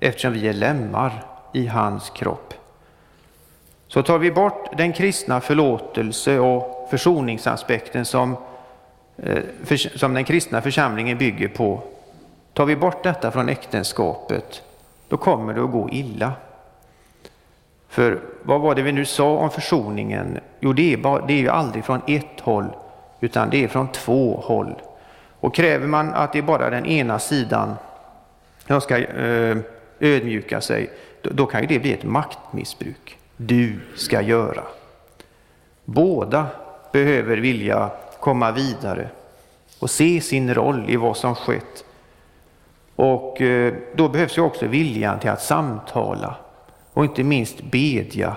eftersom 0.00 0.32
vi 0.32 0.48
är 0.48 0.52
lemmar 0.52 1.24
i 1.52 1.66
hans 1.66 2.10
kropp. 2.10 2.54
Så 3.88 4.02
tar 4.02 4.18
vi 4.18 4.30
bort 4.30 4.76
den 4.76 4.92
kristna 4.92 5.40
förlåtelse 5.40 6.38
och 6.38 6.88
försoningsaspekten 6.90 8.04
som, 8.04 8.36
eh, 9.16 9.78
som 9.94 10.14
den 10.14 10.24
kristna 10.24 10.62
församlingen 10.62 11.18
bygger 11.18 11.48
på, 11.48 11.82
tar 12.52 12.64
vi 12.64 12.76
bort 12.76 13.02
detta 13.02 13.30
från 13.30 13.48
äktenskapet, 13.48 14.62
då 15.08 15.16
kommer 15.16 15.54
det 15.54 15.64
att 15.64 15.72
gå 15.72 15.90
illa. 15.90 16.32
För 17.94 18.20
vad 18.42 18.60
var 18.60 18.74
det 18.74 18.82
vi 18.82 18.92
nu 18.92 19.04
sa 19.04 19.36
om 19.36 19.50
försoningen? 19.50 20.38
Jo, 20.60 20.72
det 20.72 20.92
är, 20.92 20.96
bara, 20.96 21.26
det 21.26 21.32
är 21.32 21.38
ju 21.38 21.48
aldrig 21.48 21.84
från 21.84 22.00
ett 22.06 22.40
håll, 22.40 22.66
utan 23.20 23.50
det 23.50 23.64
är 23.64 23.68
från 23.68 23.88
två 23.88 24.40
håll. 24.44 24.74
Och 25.40 25.54
kräver 25.54 25.86
man 25.86 26.14
att 26.14 26.32
det 26.32 26.38
är 26.38 26.42
bara 26.42 26.70
den 26.70 26.86
ena 26.86 27.18
sidan 27.18 27.74
som 28.66 28.80
ska 28.80 28.98
eh, 28.98 29.56
ödmjuka 30.00 30.60
sig, 30.60 30.90
då, 31.22 31.30
då 31.32 31.46
kan 31.46 31.60
ju 31.60 31.66
det 31.66 31.78
bli 31.78 31.92
ett 31.92 32.04
maktmissbruk. 32.04 33.18
Du 33.36 33.80
ska 33.96 34.20
göra. 34.20 34.62
Båda 35.84 36.46
behöver 36.92 37.36
vilja 37.36 37.90
komma 38.20 38.52
vidare 38.52 39.08
och 39.78 39.90
se 39.90 40.20
sin 40.20 40.54
roll 40.54 40.84
i 40.88 40.96
vad 40.96 41.16
som 41.16 41.34
skett. 41.34 41.84
Och 42.96 43.40
eh, 43.40 43.74
då 43.94 44.08
behövs 44.08 44.38
ju 44.38 44.42
också 44.42 44.66
viljan 44.66 45.18
till 45.18 45.30
att 45.30 45.42
samtala 45.42 46.36
och 46.94 47.04
inte 47.04 47.24
minst 47.24 47.62
bedja 47.62 48.36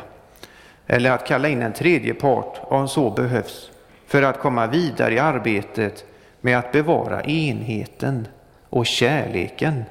eller 0.88 1.12
att 1.12 1.28
kalla 1.28 1.48
in 1.48 1.62
en 1.62 1.74
tredje 1.74 2.14
part 2.14 2.60
om 2.62 2.88
så 2.88 3.10
behövs 3.10 3.72
för 4.06 4.22
att 4.22 4.40
komma 4.40 4.68
vidare 4.68 5.14
i 5.14 5.20
arbetet 5.20 6.06
med 6.42 6.58
att 6.58 6.72
bevara 6.72 7.24
enheten 7.24 8.28
och 8.70 8.86
kärleken 8.86 9.84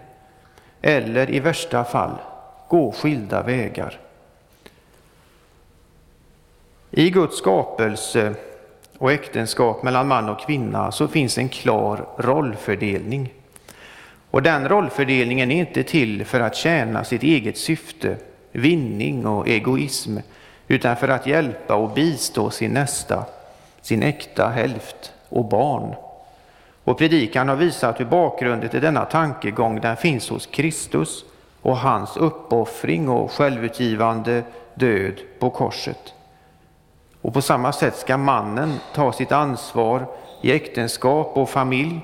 eller 0.82 1.30
i 1.30 1.40
värsta 1.40 1.84
fall 1.84 2.18
gå 2.68 2.92
skilda 2.92 3.42
vägar. 3.42 4.00
I 6.90 7.10
Guds 7.10 7.38
skapelse 7.38 8.34
och 8.98 9.12
äktenskap 9.12 9.82
mellan 9.82 10.08
man 10.08 10.28
och 10.28 10.40
kvinna 10.40 10.92
så 10.92 11.08
finns 11.08 11.38
en 11.38 11.48
klar 11.48 12.06
rollfördelning. 12.18 13.32
Och 14.30 14.42
den 14.42 14.68
rollfördelningen 14.68 15.50
är 15.50 15.58
inte 15.58 15.82
till 15.82 16.24
för 16.24 16.40
att 16.40 16.56
tjäna 16.56 17.04
sitt 17.04 17.22
eget 17.22 17.56
syfte 17.56 18.16
vinning 18.52 19.26
och 19.26 19.48
egoism, 19.48 20.18
utan 20.68 20.96
för 20.96 21.08
att 21.08 21.26
hjälpa 21.26 21.74
och 21.74 21.90
bistå 21.90 22.50
sin 22.50 22.72
nästa, 22.72 23.24
sin 23.80 24.02
äkta 24.02 24.48
hälft 24.48 25.12
och 25.28 25.44
barn. 25.44 25.94
Och 26.84 26.98
predikan 26.98 27.48
har 27.48 27.56
visat 27.56 28.00
hur 28.00 28.04
bakgrunden 28.04 28.68
till 28.68 28.80
denna 28.80 29.04
tankegång 29.04 29.80
den 29.80 29.96
finns 29.96 30.30
hos 30.30 30.46
Kristus 30.46 31.24
och 31.62 31.76
hans 31.76 32.16
uppoffring 32.16 33.08
och 33.08 33.32
självutgivande 33.32 34.42
död 34.74 35.14
på 35.38 35.50
korset. 35.50 36.14
Och 37.22 37.34
på 37.34 37.42
samma 37.42 37.72
sätt 37.72 37.96
ska 37.96 38.16
mannen 38.16 38.74
ta 38.94 39.12
sitt 39.12 39.32
ansvar 39.32 40.06
i 40.42 40.52
äktenskap 40.52 41.36
och 41.36 41.48
familj 41.48 42.00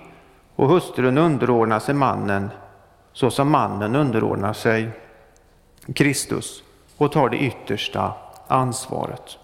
och 0.57 0.69
hustrun 0.69 1.19
underordna 1.19 1.81
sig 1.81 1.95
mannen 1.95 2.51
så 3.13 3.31
som 3.31 3.51
mannen 3.51 3.97
underordnar 3.97 4.53
sig 4.53 4.89
Kristus 5.95 6.63
och 6.97 7.13
tar 7.13 7.29
det 7.29 7.37
yttersta 7.37 8.13
ansvaret. 8.49 9.39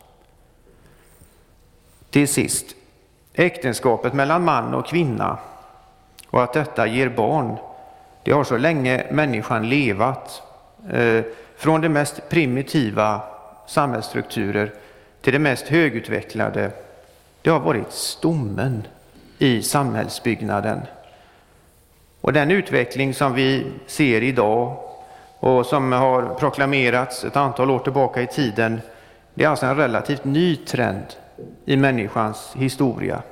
Till 2.10 2.28
sist, 2.28 2.66
äktenskapet 3.34 4.14
mellan 4.14 4.44
man 4.44 4.74
och 4.74 4.86
kvinna 4.86 5.38
och 6.26 6.42
att 6.42 6.52
detta 6.52 6.86
ger 6.86 7.08
barn, 7.08 7.56
det 8.22 8.32
har 8.32 8.44
så 8.44 8.56
länge 8.56 9.06
människan 9.10 9.68
levat, 9.68 10.42
eh, 10.90 11.24
från 11.56 11.80
de 11.80 11.88
mest 11.88 12.28
primitiva 12.28 13.20
samhällsstrukturer 13.66 14.74
till 15.20 15.32
de 15.32 15.38
mest 15.38 15.68
högutvecklade, 15.68 16.70
det 17.42 17.50
har 17.50 17.60
varit 17.60 17.92
stommen 17.92 18.86
i 19.38 19.62
samhällsbyggnaden. 19.62 20.80
Och 22.20 22.32
den 22.32 22.50
utveckling 22.50 23.14
som 23.14 23.34
vi 23.34 23.66
ser 23.86 24.22
idag 24.22 24.87
och 25.40 25.66
som 25.66 25.92
har 25.92 26.34
proklamerats 26.34 27.24
ett 27.24 27.36
antal 27.36 27.70
år 27.70 27.78
tillbaka 27.78 28.22
i 28.22 28.26
tiden. 28.26 28.80
Det 29.34 29.44
är 29.44 29.48
alltså 29.48 29.66
en 29.66 29.76
relativt 29.76 30.24
ny 30.24 30.56
trend 30.56 31.06
i 31.64 31.76
människans 31.76 32.52
historia. 32.56 33.22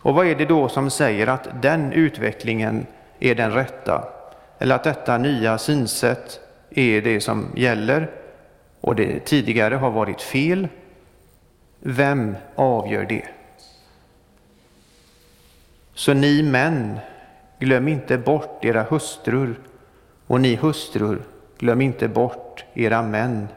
Och 0.00 0.14
vad 0.14 0.26
är 0.26 0.34
det 0.34 0.44
då 0.44 0.68
som 0.68 0.90
säger 0.90 1.26
att 1.26 1.48
den 1.62 1.92
utvecklingen 1.92 2.86
är 3.20 3.34
den 3.34 3.52
rätta? 3.52 4.04
Eller 4.58 4.74
att 4.74 4.84
detta 4.84 5.18
nya 5.18 5.58
synsätt 5.58 6.40
är 6.70 7.02
det 7.02 7.20
som 7.20 7.46
gäller 7.56 8.10
och 8.80 8.96
det 8.96 9.20
tidigare 9.20 9.74
har 9.74 9.90
varit 9.90 10.22
fel? 10.22 10.68
Vem 11.80 12.36
avgör 12.54 13.04
det? 13.04 13.24
Så 15.94 16.14
ni 16.14 16.42
män, 16.42 16.98
glöm 17.58 17.88
inte 17.88 18.18
bort 18.18 18.64
era 18.64 18.82
hustrur 18.82 19.58
och 20.28 20.40
ni 20.40 20.54
hustrur, 20.54 21.22
glöm 21.58 21.80
inte 21.80 22.08
bort 22.08 22.64
era 22.74 23.02
män. 23.02 23.48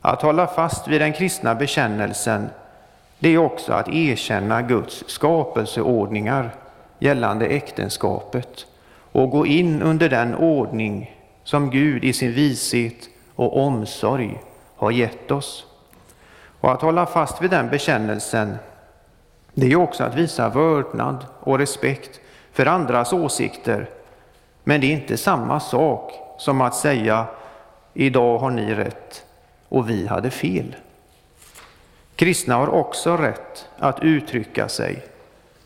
Att 0.00 0.22
hålla 0.22 0.46
fast 0.46 0.88
vid 0.88 1.00
den 1.00 1.12
kristna 1.12 1.54
bekännelsen, 1.54 2.48
det 3.18 3.28
är 3.28 3.38
också 3.38 3.72
att 3.72 3.88
erkänna 3.88 4.62
Guds 4.62 5.04
skapelseordningar 5.06 6.54
gällande 6.98 7.46
äktenskapet 7.46 8.66
och 9.12 9.30
gå 9.30 9.46
in 9.46 9.82
under 9.82 10.08
den 10.08 10.34
ordning 10.34 11.16
som 11.44 11.70
Gud 11.70 12.04
i 12.04 12.12
sin 12.12 12.32
vishet 12.32 13.08
och 13.34 13.56
omsorg 13.56 14.40
har 14.76 14.90
gett 14.90 15.30
oss. 15.30 15.66
Och 16.60 16.72
att 16.72 16.82
hålla 16.82 17.06
fast 17.06 17.42
vid 17.42 17.50
den 17.50 17.68
bekännelsen, 17.68 18.56
det 19.54 19.72
är 19.72 19.76
också 19.76 20.04
att 20.04 20.14
visa 20.14 20.48
vördnad 20.48 21.26
och 21.40 21.58
respekt 21.58 22.20
för 22.52 22.66
andras 22.66 23.12
åsikter 23.12 23.88
men 24.68 24.80
det 24.80 24.86
är 24.86 24.92
inte 24.92 25.16
samma 25.16 25.60
sak 25.60 26.12
som 26.38 26.60
att 26.60 26.74
säga 26.74 27.26
idag 27.94 28.38
har 28.38 28.50
ni 28.50 28.74
rätt 28.74 29.24
och 29.68 29.90
vi 29.90 30.06
hade 30.06 30.30
fel. 30.30 30.76
Kristna 32.16 32.54
har 32.54 32.68
också 32.68 33.16
rätt 33.16 33.68
att 33.78 34.02
uttrycka 34.02 34.68
sig. 34.68 35.02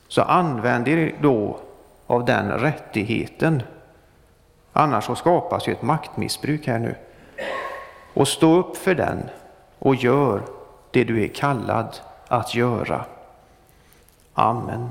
Så 0.08 0.22
använd 0.22 0.88
er 0.88 1.14
då 1.20 1.58
av 2.06 2.24
den 2.24 2.50
rättigheten. 2.50 3.62
Annars 4.72 5.04
så 5.04 5.14
skapas 5.14 5.68
ju 5.68 5.72
ett 5.72 5.82
maktmissbruk 5.82 6.66
här 6.66 6.78
nu. 6.78 6.94
Och 8.14 8.28
stå 8.28 8.56
upp 8.56 8.76
för 8.76 8.94
den 8.94 9.22
och 9.78 9.94
gör 9.94 10.42
det 10.90 11.04
du 11.04 11.24
är 11.24 11.28
kallad 11.28 11.98
att 12.28 12.54
göra. 12.54 13.04
Amen. 14.34 14.90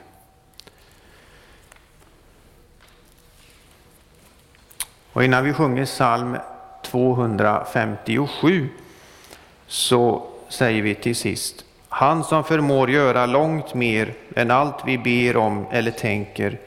Och 5.13 5.23
innan 5.23 5.43
vi 5.43 5.53
sjunger 5.53 5.85
psalm 5.85 6.37
257 6.83 8.69
så 9.67 10.27
säger 10.49 10.81
vi 10.81 10.95
till 10.95 11.15
sist 11.15 11.65
Han 11.89 12.23
som 12.23 12.43
förmår 12.43 12.89
göra 12.89 13.25
långt 13.25 13.73
mer 13.73 14.13
än 14.35 14.51
allt 14.51 14.75
vi 14.85 14.97
ber 14.97 15.37
om 15.37 15.65
eller 15.71 15.91
tänker 15.91 16.57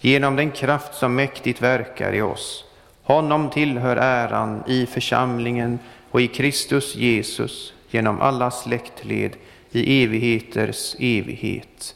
genom 0.00 0.36
den 0.36 0.50
kraft 0.50 0.94
som 0.94 1.14
mäktigt 1.14 1.62
verkar 1.62 2.12
i 2.12 2.22
oss. 2.22 2.64
Honom 3.02 3.50
tillhör 3.50 3.96
äran 3.96 4.62
i 4.66 4.86
församlingen 4.86 5.78
och 6.10 6.20
i 6.20 6.28
Kristus 6.28 6.96
Jesus 6.96 7.72
genom 7.90 8.20
alla 8.20 8.50
släktled 8.50 9.36
i 9.70 10.04
evigheters 10.04 10.94
evighet. 10.98 11.94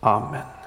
Amen. 0.00 0.61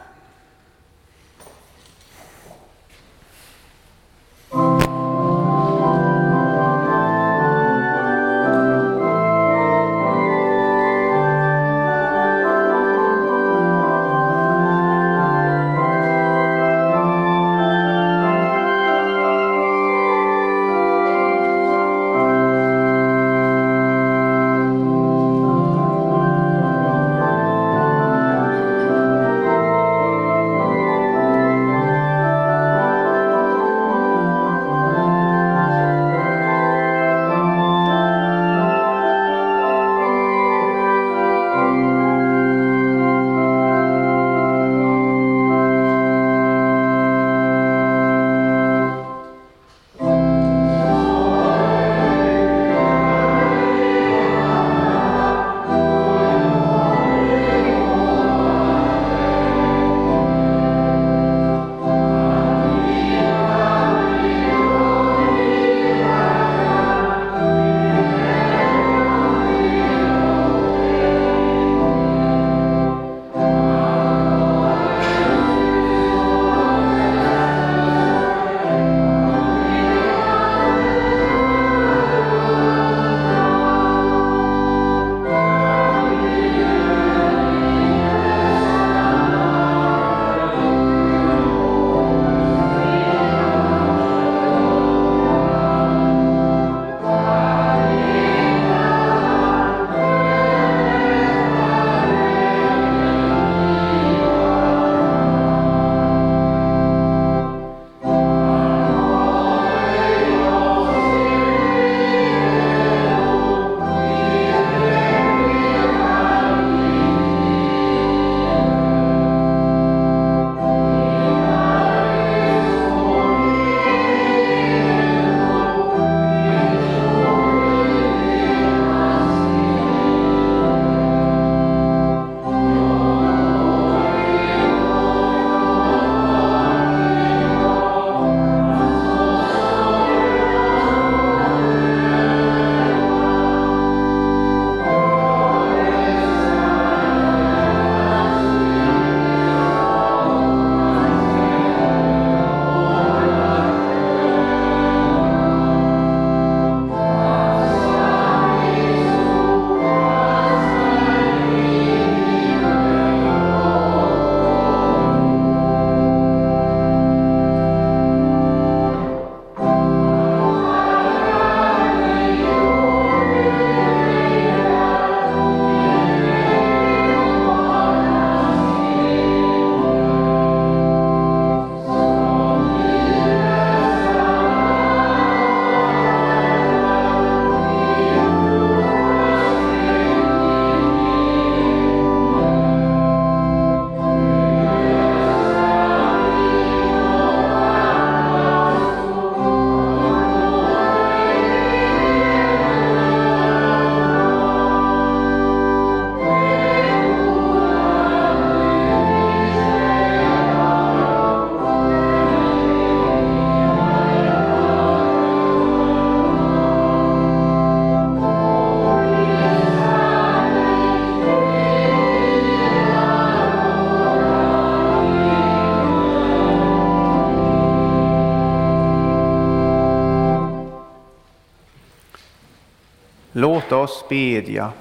Låt 233.38 233.72
oss 233.72 234.06
bedja. 234.10 234.72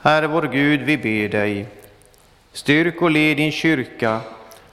Herre 0.00 0.26
vår 0.26 0.42
Gud, 0.42 0.80
vi 0.80 0.96
ber 0.96 1.28
dig, 1.28 1.66
styrk 2.52 3.02
och 3.02 3.10
led 3.10 3.36
din 3.36 3.52
kyrka 3.52 4.20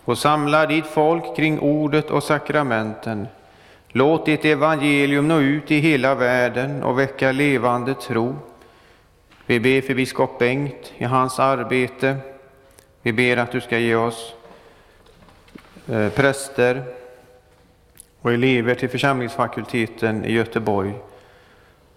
och 0.03 0.17
samla 0.17 0.65
ditt 0.65 0.85
folk 0.85 1.35
kring 1.35 1.59
ordet 1.59 2.09
och 2.09 2.23
sakramenten. 2.23 3.27
Låt 3.87 4.25
ditt 4.25 4.45
evangelium 4.45 5.27
nå 5.27 5.39
ut 5.39 5.71
i 5.71 5.79
hela 5.79 6.15
världen 6.15 6.83
och 6.83 6.99
väcka 6.99 7.31
levande 7.31 7.93
tro. 7.93 8.35
Vi 9.45 9.59
ber 9.59 9.81
för 9.81 9.93
biskop 9.93 10.39
Bengt 10.39 10.93
i 10.97 11.03
hans 11.03 11.39
arbete. 11.39 12.17
Vi 13.01 13.13
ber 13.13 13.37
att 13.37 13.51
du 13.51 13.61
ska 13.61 13.77
ge 13.77 13.95
oss 13.95 14.33
eh, 15.87 16.09
präster 16.09 17.02
och 18.23 18.33
elever 18.33 18.75
till 18.75 18.89
församlingsfakulteten 18.89 20.25
i 20.25 20.31
Göteborg. 20.31 20.93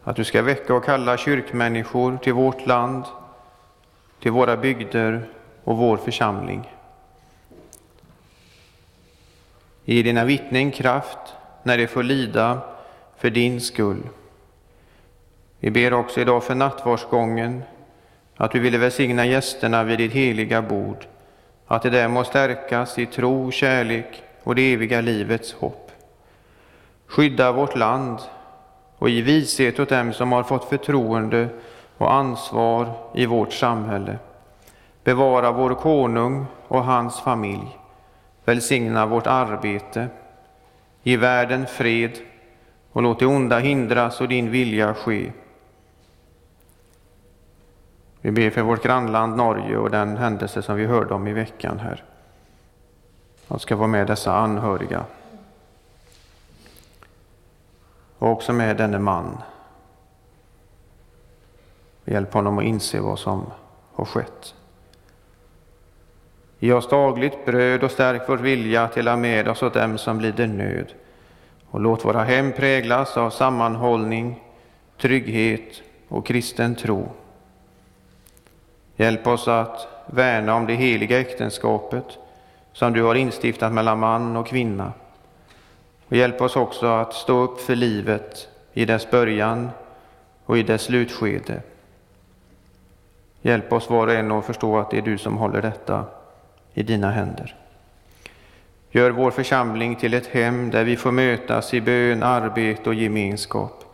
Att 0.03 0.17
du 0.17 0.25
ska 0.25 0.43
väcka 0.43 0.75
och 0.75 0.85
kalla 0.85 1.17
kyrkmänniskor 1.17 2.17
till 2.17 2.33
vårt 2.33 2.67
land, 2.67 3.05
till 4.21 4.31
våra 4.31 4.57
bygder 4.57 5.29
och 5.65 5.77
vår 5.77 5.97
församling. 5.97 6.71
Ge 9.85 10.03
dina 10.03 10.25
vittnen 10.25 10.71
kraft 10.71 11.19
när 11.63 11.79
de 11.79 11.87
får 11.87 12.03
lida 12.03 12.61
för 13.17 13.31
din 13.31 13.61
skull. 13.61 14.03
Vi 15.61 15.71
ber 15.71 15.93
också 15.93 16.21
idag 16.21 16.45
för 16.45 16.55
nattvardsgången, 16.55 17.63
att 18.37 18.51
du 18.51 18.59
ville 18.59 18.79
välsigna 18.79 19.27
gästerna 19.27 19.85
vid 19.85 19.99
ditt 19.99 20.13
heliga 20.13 20.63
bord, 20.63 21.07
att 21.67 21.83
de 21.83 21.91
där 21.91 22.09
må 22.09 22.25
stärkas 22.25 22.99
i 22.99 23.07
tro, 23.07 23.51
kärlek 23.51 24.23
och 24.43 24.55
det 24.55 24.73
eviga 24.73 25.01
livets 25.01 25.53
hopp. 25.53 25.86
Skydda 27.07 27.53
vårt 27.53 27.77
land 27.77 28.19
och 28.99 29.09
ge 29.09 29.23
vishet 29.23 29.81
åt 29.81 29.89
dem 29.89 30.13
som 30.13 30.33
har 30.33 30.43
fått 30.43 30.65
förtroende 30.65 31.49
och 31.99 32.13
ansvar 32.13 32.93
i 33.15 33.27
vårt 33.27 33.53
samhälle. 33.53 34.19
Bevara 35.05 35.53
vår 35.53 35.75
konung 35.75 36.47
och 36.69 36.85
hans 36.85 37.21
familj. 37.21 37.79
Välsigna 38.45 39.07
vårt 39.07 39.27
arbete. 39.27 40.09
Ge 41.03 41.17
världen 41.17 41.67
fred 41.67 42.19
och 42.93 43.03
låt 43.03 43.19
det 43.19 43.27
onda 43.27 43.59
hindras 43.59 44.21
och 44.21 44.29
din 44.29 44.51
vilja 44.51 44.95
ske. 44.95 45.33
Vi 48.21 48.31
ber 48.31 48.51
för 48.51 48.63
vårt 48.63 48.83
grannland 48.83 49.37
Norge 49.37 49.77
och 49.77 49.91
den 49.91 50.17
händelse 50.17 50.63
som 50.63 50.77
vi 50.77 50.87
hörde 50.87 51.15
om 51.15 51.27
i 51.27 51.33
veckan 51.33 51.79
här. 51.79 52.05
Jag 53.49 53.61
ska 53.61 53.77
vara 53.77 53.89
med 53.89 54.07
dessa 54.07 54.37
anhöriga. 54.37 55.05
Och 58.19 58.31
också 58.31 58.53
med 58.53 58.77
denne 58.77 58.99
man. 58.99 59.43
Hjälp 62.05 62.35
honom 62.35 62.59
att 62.59 62.65
inse 62.65 63.01
vad 63.01 63.19
som 63.19 63.47
har 63.93 64.05
skett. 64.05 64.55
Ge 66.59 66.73
oss 66.73 66.89
dagligt 66.89 67.45
bröd 67.45 67.85
och 67.85 67.91
stärk 67.91 68.23
vår 68.29 68.37
vilja 68.37 68.83
att 68.83 68.95
dela 68.95 69.17
med 69.17 69.49
oss 69.49 69.63
åt 69.63 69.75
dem 69.75 69.99
som 69.99 70.21
lider 70.21 70.47
nöd. 70.47 70.93
Och 71.71 71.81
låt 71.81 72.05
våra 72.05 72.25
hem 72.25 72.53
präglas 72.53 73.17
av 73.17 73.31
sammanhållning, 73.31 74.45
trygghet 75.01 75.83
och 76.09 76.27
kristen 76.27 76.75
tro. 76.75 77.09
Hjälp 78.97 79.27
oss 79.27 79.49
att 79.49 79.89
värna 80.07 80.55
om 80.55 80.67
det 80.67 80.75
heliga 80.75 81.21
äktenskapet 81.21 82.19
som 82.73 82.93
du 82.93 83.03
har 83.03 83.15
instiftat 83.15 83.73
mellan 83.73 83.99
man 83.99 84.37
och 84.37 84.47
kvinna. 84.47 84.93
Och 86.09 86.17
hjälp 86.17 86.41
oss 86.41 86.57
också 86.57 86.87
att 86.87 87.15
stå 87.15 87.39
upp 87.39 87.61
för 87.61 87.75
livet 87.75 88.49
i 88.73 88.85
dess 88.85 89.11
början 89.11 89.71
och 90.45 90.59
i 90.59 90.63
dess 90.63 90.83
slutskede. 90.83 91.63
Hjälp 93.43 93.73
oss 93.73 93.91
var 93.91 94.07
och 94.07 94.13
en 94.13 94.33
att 94.33 94.45
förstå 94.45 94.79
att 94.79 94.91
det 94.91 94.99
är 94.99 95.03
du 95.03 95.19
som 95.19 95.37
håller 95.37 95.63
detta 95.63 96.05
i 96.75 96.83
dina 96.83 97.11
händer. 97.11 97.55
Gör 98.91 99.11
vår 99.11 99.31
församling 99.31 99.97
till 99.97 100.15
ett 100.15 100.27
hem 100.27 100.71
där 100.71 100.85
vi 100.85 100.97
får 100.97 101.13
mötas 101.13 101.75
i 101.75 101.81
bön, 101.81 102.23
arbete 102.23 102.89
och 102.89 102.95
gemenskap. 102.95 103.85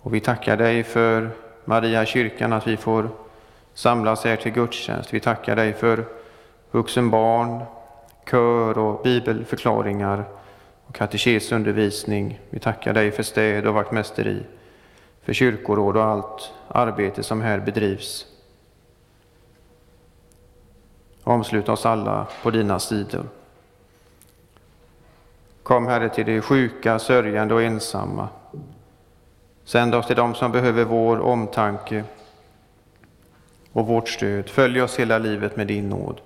Och 0.00 0.14
vi 0.14 0.20
tackar 0.20 0.56
dig 0.56 0.84
för 0.84 1.30
Maria 1.64 2.06
kyrkan, 2.06 2.52
att 2.52 2.66
vi 2.66 2.76
får 2.76 3.08
samlas 3.74 4.24
här 4.24 4.36
till 4.36 4.52
gudstjänst. 4.52 5.14
Vi 5.14 5.20
tackar 5.20 5.56
dig 5.56 5.72
för 5.72 6.04
vuxenbarn, 6.70 7.62
kör 8.30 8.78
och 8.78 9.02
bibelförklaringar 9.02 10.24
och 10.88 10.94
katekesundervisning. 10.94 12.40
Vi 12.50 12.58
tackar 12.58 12.94
dig 12.94 13.12
för 13.12 13.22
städ 13.22 13.66
och 13.66 13.74
vaktmästeri, 13.74 14.42
för 15.22 15.32
kyrkoråd 15.32 15.96
och 15.96 16.04
allt 16.04 16.52
arbete 16.68 17.22
som 17.22 17.40
här 17.40 17.58
bedrivs. 17.58 18.26
Omslut 21.24 21.68
oss 21.68 21.86
alla 21.86 22.26
på 22.42 22.50
dina 22.50 22.78
sidor. 22.78 23.26
Kom, 25.62 25.86
Herre, 25.86 26.08
till 26.08 26.26
de 26.26 26.40
sjuka, 26.40 26.98
sörjande 26.98 27.54
och 27.54 27.62
ensamma. 27.62 28.28
Sänd 29.64 29.94
oss 29.94 30.06
till 30.06 30.16
dem 30.16 30.34
som 30.34 30.52
behöver 30.52 30.84
vår 30.84 31.20
omtanke 31.20 32.04
och 33.72 33.86
vårt 33.86 34.08
stöd. 34.08 34.48
Följ 34.48 34.82
oss 34.82 34.98
hela 34.98 35.18
livet 35.18 35.56
med 35.56 35.66
din 35.66 35.88
nåd 35.88 36.20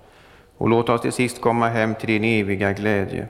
och 0.57 0.69
låt 0.69 0.89
oss 0.89 1.01
till 1.01 1.11
sist 1.11 1.41
komma 1.41 1.69
hem 1.69 1.95
till 1.95 2.07
din 2.07 2.23
eviga 2.23 2.73
glädje. 2.73 3.27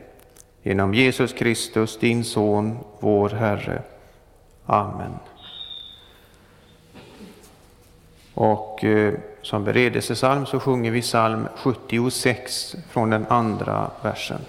Genom 0.63 0.93
Jesus 0.93 1.33
Kristus, 1.33 1.99
din 1.99 2.23
Son, 2.23 2.77
vår 2.99 3.29
Herre. 3.29 3.81
Amen. 4.65 5.11
Och 8.33 8.83
eh, 8.83 9.13
som 9.41 9.63
beredelsesalm 9.63 10.45
så 10.45 10.59
sjunger 10.59 10.91
vi 10.91 11.01
psalm 11.01 11.47
76 11.55 12.75
från 12.89 13.09
den 13.09 13.25
andra 13.29 13.91
versen. 14.01 14.39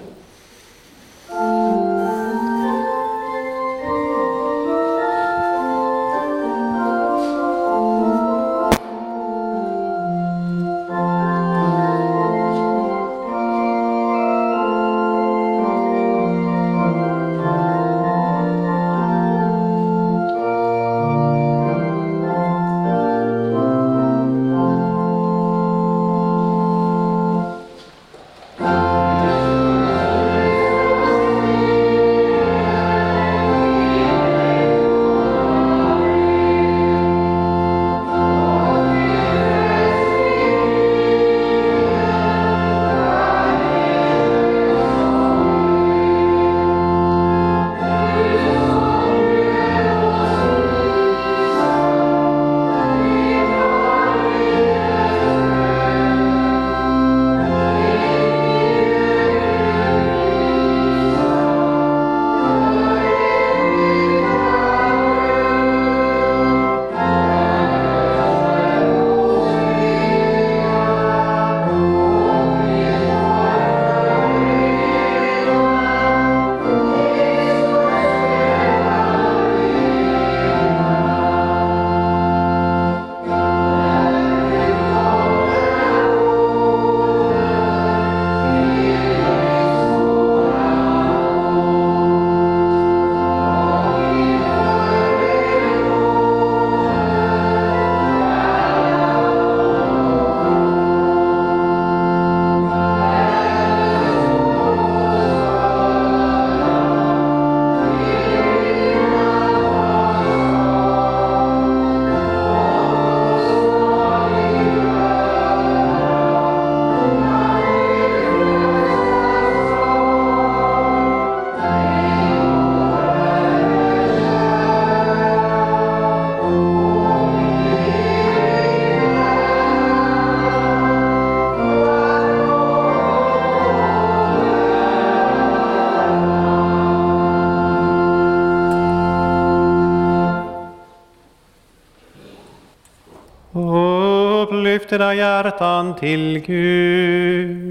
Era 144.94 145.14
hjärtan 145.14 145.96
till 145.96 146.38
Gud. 146.46 147.63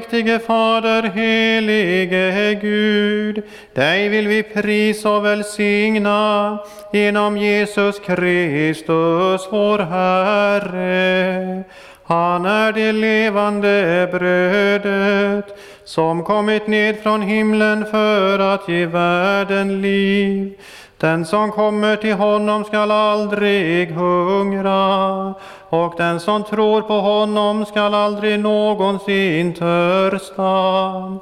Allsmäktige 0.00 0.38
Fader, 0.38 1.02
helige 1.02 2.54
Gud, 2.54 3.42
dig 3.74 4.08
vill 4.08 4.28
vi 4.28 4.42
prisa 4.42 5.10
och 5.10 5.24
välsigna 5.24 6.58
genom 6.92 7.36
Jesus 7.36 7.98
Kristus, 7.98 9.48
vår 9.50 9.78
Herre. 9.78 11.64
Han 12.04 12.46
är 12.46 12.72
det 12.72 12.92
levande 12.92 14.08
brödet 14.12 15.58
som 15.84 16.24
kommit 16.24 16.66
ned 16.66 17.02
från 17.02 17.22
himlen 17.22 17.86
för 17.90 18.38
att 18.38 18.68
ge 18.68 18.86
världen 18.86 19.82
liv. 19.82 20.52
Den 21.00 21.26
som 21.26 21.52
kommer 21.52 21.96
till 21.96 22.14
honom 22.14 22.64
skall 22.64 22.90
aldrig 22.90 23.90
hungra 23.90 25.34
och 25.68 25.94
den 25.96 26.20
som 26.20 26.44
tror 26.44 26.82
på 26.82 26.94
honom 26.94 27.66
skall 27.66 27.94
aldrig 27.94 28.40
någonsin 28.40 29.54
törsta. 29.54 31.18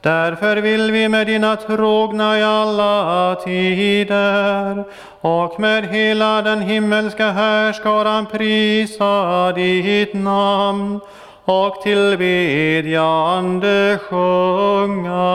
Därför 0.00 0.56
vill 0.56 0.90
vi 0.90 1.08
med 1.08 1.26
dina 1.26 1.56
trogna 1.56 2.38
i 2.38 2.42
alla 2.42 3.36
tider 3.44 4.84
och 5.20 5.60
med 5.60 5.88
hela 5.88 6.42
den 6.42 6.62
himmelska 6.62 7.30
härskaran 7.30 8.26
prisa 8.26 9.52
ditt 9.52 10.14
namn 10.14 11.00
och 11.44 11.82
tillbedjande 11.82 13.98
sjunga. 14.08 15.28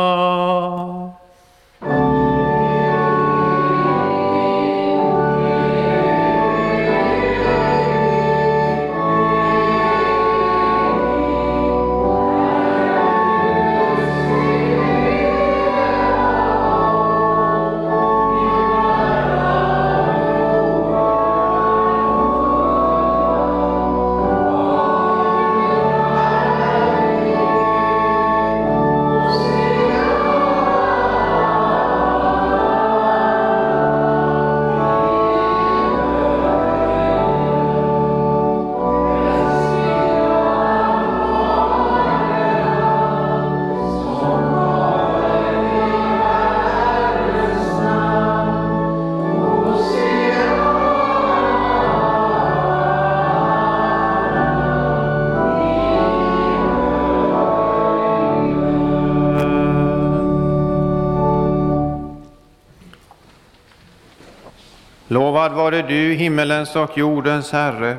Du, 65.88 66.14
himmelens 66.14 66.76
och 66.76 66.98
jordens 66.98 67.52
Herre, 67.52 67.98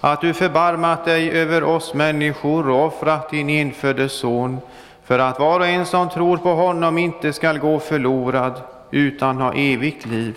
att 0.00 0.20
du 0.20 0.34
förbarmat 0.34 1.04
dig 1.04 1.30
över 1.30 1.62
oss 1.62 1.94
människor 1.94 2.70
och 2.70 2.86
offrat 2.86 3.30
din 3.30 3.50
enfödde 3.50 4.08
son, 4.08 4.58
för 5.04 5.18
att 5.18 5.38
var 5.38 5.60
och 5.60 5.66
en 5.66 5.86
som 5.86 6.08
tror 6.08 6.36
på 6.36 6.54
honom 6.54 6.98
inte 6.98 7.32
skall 7.32 7.58
gå 7.58 7.78
förlorad, 7.78 8.62
utan 8.90 9.36
ha 9.36 9.54
evigt 9.54 10.06
liv. 10.06 10.34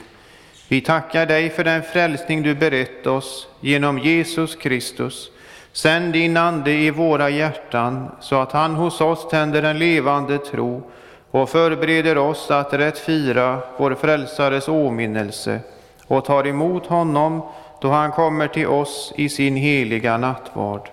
Vi 0.67 0.81
tackar 0.81 1.25
dig 1.25 1.49
för 1.49 1.63
den 1.63 1.83
frälsning 1.83 2.43
du 2.43 2.55
berett 2.55 3.07
oss 3.07 3.47
genom 3.59 3.99
Jesus 3.99 4.55
Kristus. 4.55 5.31
Sänd 5.73 6.13
din 6.13 6.37
Ande 6.37 6.71
i 6.71 6.91
våra 6.91 7.29
hjärtan, 7.29 8.11
så 8.19 8.35
att 8.35 8.51
han 8.51 8.75
hos 8.75 9.01
oss 9.01 9.29
tänder 9.29 9.63
en 9.63 9.79
levande 9.79 10.37
tro 10.37 10.91
och 11.31 11.49
förbereder 11.49 12.17
oss 12.17 12.51
att 12.51 12.73
rätt 12.73 12.97
fira 12.97 13.59
vår 13.77 13.95
frälsares 13.95 14.67
åminnelse 14.67 15.59
och 16.11 16.25
tar 16.25 16.47
emot 16.47 16.85
honom 16.85 17.41
då 17.79 17.89
han 17.89 18.11
kommer 18.11 18.47
till 18.47 18.67
oss 18.67 19.13
i 19.15 19.29
sin 19.29 19.55
heliga 19.55 20.17
nattvard. 20.17 20.89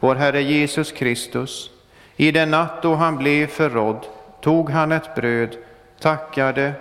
Vår 0.00 0.14
Herre 0.14 0.42
Jesus 0.42 0.92
Kristus, 0.92 1.70
i 2.16 2.30
den 2.30 2.50
natt 2.50 2.82
då 2.82 2.94
han 2.94 3.16
blev 3.16 3.46
förrådd, 3.46 4.06
tog 4.40 4.70
han 4.70 4.92
ett 4.92 5.14
bröd, 5.14 5.56
tackade, 6.00 6.72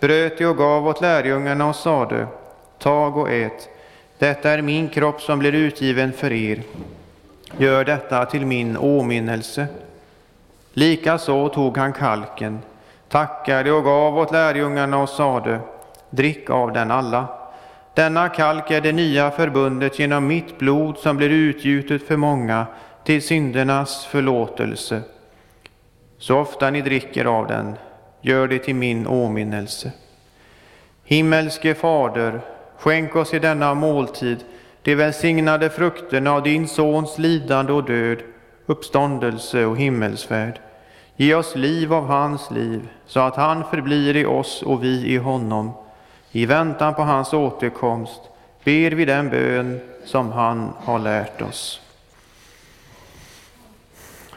bröt 0.00 0.38
det 0.38 0.46
och 0.46 0.56
gav 0.56 0.86
åt 0.86 1.00
lärjungarna 1.00 1.68
och 1.68 1.76
sade, 1.76 2.26
tag 2.78 3.16
och 3.16 3.30
ät, 3.30 3.68
detta 4.18 4.50
är 4.50 4.62
min 4.62 4.88
kropp 4.88 5.20
som 5.20 5.38
blir 5.38 5.52
utgiven 5.52 6.12
för 6.12 6.32
er. 6.32 6.62
Gör 7.56 7.84
detta 7.84 8.26
till 8.26 8.46
min 8.46 8.76
åminnelse. 8.76 9.66
Likaså 10.72 11.48
tog 11.48 11.76
han 11.76 11.92
kalken, 11.92 12.58
tackade 13.08 13.72
och 13.72 13.84
gav 13.84 14.18
åt 14.18 14.32
lärjungarna 14.32 14.98
och 14.98 15.08
sade, 15.08 15.60
drick 16.10 16.50
av 16.50 16.72
den 16.72 16.90
alla. 16.90 17.28
Denna 17.94 18.28
kalk 18.28 18.70
är 18.70 18.80
det 18.80 18.92
nya 18.92 19.30
förbundet 19.30 19.98
genom 19.98 20.26
mitt 20.26 20.58
blod 20.58 20.98
som 20.98 21.16
blir 21.16 21.30
utgjutet 21.30 22.06
för 22.06 22.16
många 22.16 22.66
till 23.04 23.22
syndernas 23.22 24.06
förlåtelse. 24.06 25.02
Så 26.18 26.38
ofta 26.38 26.70
ni 26.70 26.80
dricker 26.80 27.24
av 27.24 27.46
den, 27.46 27.76
gör 28.20 28.48
det 28.48 28.58
till 28.58 28.74
min 28.74 29.06
åminnelse. 29.06 29.92
Himmelske 31.04 31.74
Fader, 31.74 32.40
skänk 32.78 33.16
oss 33.16 33.34
i 33.34 33.38
denna 33.38 33.74
måltid 33.74 34.38
de 34.82 34.94
välsignade 34.94 35.70
frukterna 35.70 36.32
av 36.32 36.42
din 36.42 36.68
Sons 36.68 37.18
lidande 37.18 37.72
och 37.72 37.84
död, 37.84 38.18
uppståndelse 38.66 39.64
och 39.64 39.76
himmelsfärd. 39.76 40.60
Ge 41.16 41.34
oss 41.34 41.56
liv 41.56 41.92
av 41.92 42.06
hans 42.06 42.50
liv, 42.50 42.88
så 43.06 43.20
att 43.20 43.36
han 43.36 43.64
förblir 43.64 44.16
i 44.16 44.24
oss 44.24 44.62
och 44.62 44.84
vi 44.84 45.06
i 45.06 45.16
honom. 45.16 45.72
I 46.32 46.46
väntan 46.46 46.94
på 46.94 47.02
hans 47.02 47.32
återkomst 47.32 48.20
ber 48.64 48.90
vi 48.90 49.04
den 49.04 49.30
bön 49.30 49.80
som 50.04 50.32
han 50.32 50.72
har 50.84 50.98
lärt 50.98 51.42
oss. 51.42 51.80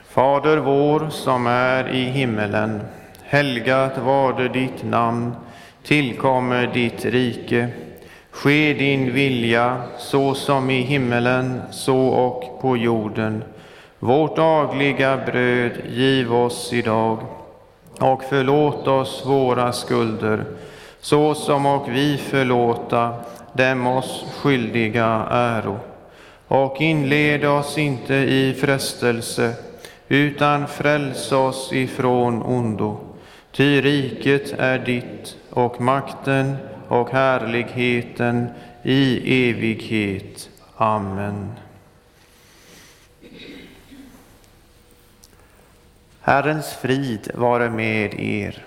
Fader 0.08 0.58
vår 0.58 1.10
som 1.10 1.48
är 1.48 1.90
i 1.90 2.04
himmelen. 2.04 2.82
Helgat 3.24 3.98
varde 3.98 4.48
ditt 4.48 4.84
namn. 4.84 5.32
Tillkommer 5.84 6.68
ditt 6.68 7.06
rike. 7.06 7.70
Ske 8.32 8.74
din 8.74 9.14
vilja 9.14 9.82
så 9.98 10.34
som 10.34 10.70
i 10.70 10.82
himmelen 10.82 11.62
så 11.72 12.08
och 12.08 12.62
på 12.62 12.78
jorden. 12.78 13.44
Vårt 14.00 14.36
dagliga 14.36 15.18
bröd 15.18 15.72
giv 15.90 16.34
oss 16.34 16.74
idag 16.74 17.18
och 18.00 18.24
förlåt 18.30 18.88
oss 18.88 19.24
våra 19.26 19.72
skulder 19.72 20.46
så 21.02 21.36
som 21.36 21.66
och 21.66 21.90
vi 21.90 22.18
förlåta 22.18 23.16
dem 23.54 23.88
oss 23.88 24.26
skyldiga 24.42 25.28
äro. 25.32 25.80
Och 26.48 26.82
inled 26.82 27.46
oss 27.46 27.78
inte 27.78 28.14
i 28.16 28.54
frestelse, 28.54 29.54
utan 30.08 30.68
fräls 30.68 31.32
oss 31.32 31.74
ifrån 31.74 32.42
ondo. 32.42 33.00
Ty 33.52 33.82
riket 33.82 34.54
är 34.58 34.80
ditt 34.80 35.38
och 35.50 35.82
makten 35.82 36.56
och 36.88 37.10
härligheten 37.10 38.50
i 38.84 39.50
evighet. 39.50 40.50
Amen. 40.76 41.52
Herrens 46.22 46.74
frid 46.74 47.32
vare 47.34 47.70
med 47.70 48.14
er. 48.20 48.66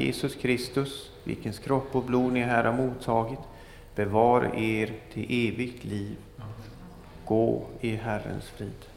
Jesus 0.00 0.34
Kristus, 0.34 1.10
vilkens 1.24 1.58
kropp 1.58 1.96
och 1.96 2.04
blod 2.04 2.32
ni 2.32 2.40
här 2.40 2.64
har 2.64 2.72
mottagit, 2.72 3.38
bevar 3.94 4.56
er 4.56 4.92
till 5.12 5.48
evigt 5.48 5.84
liv. 5.84 6.16
Gå 7.24 7.66
i 7.80 7.96
Herrens 7.96 8.44
frid. 8.44 8.89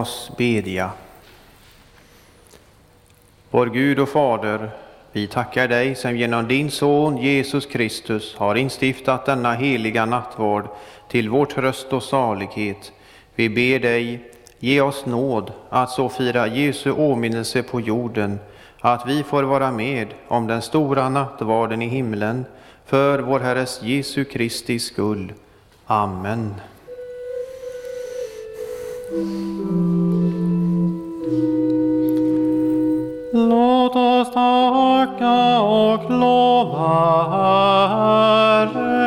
Oss 0.00 0.30
bedja. 0.36 0.90
Vår 3.50 3.66
Gud 3.66 3.98
och 3.98 4.08
Fader, 4.08 4.70
vi 5.12 5.26
tackar 5.26 5.68
dig 5.68 5.94
som 5.94 6.16
genom 6.16 6.48
din 6.48 6.70
Son 6.70 7.16
Jesus 7.16 7.66
Kristus 7.66 8.36
har 8.36 8.54
instiftat 8.54 9.26
denna 9.26 9.52
heliga 9.52 10.06
nattvard 10.06 10.68
till 11.08 11.28
vår 11.28 11.46
tröst 11.46 11.92
och 11.92 12.02
salighet. 12.02 12.92
Vi 13.34 13.48
ber 13.48 13.78
dig, 13.78 14.30
ge 14.58 14.80
oss 14.80 15.06
nåd 15.06 15.52
att 15.68 15.90
så 15.90 16.08
fira 16.08 16.46
Jesu 16.46 16.92
åminnelse 16.92 17.62
på 17.62 17.80
jorden, 17.80 18.38
att 18.80 19.06
vi 19.06 19.22
får 19.22 19.42
vara 19.42 19.72
med 19.72 20.08
om 20.28 20.46
den 20.46 20.62
stora 20.62 21.08
nattvarden 21.08 21.82
i 21.82 21.88
himlen, 21.88 22.44
för 22.86 23.18
vår 23.18 23.40
Herres 23.40 23.82
Jesu 23.82 24.24
Kristi 24.24 24.78
skull. 24.78 25.32
Amen. 25.86 26.54
Låt 33.32 33.96
oss 33.96 34.34
tacka 34.34 35.60
och 35.60 36.10
lova 36.10 37.28
Herren. 38.60 39.00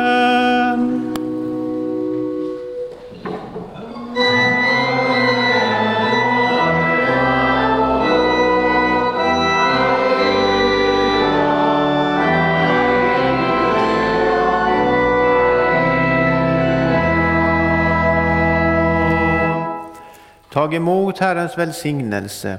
Tag 20.52 20.74
emot 20.74 21.18
Herrens 21.18 21.58
välsignelse. 21.58 22.58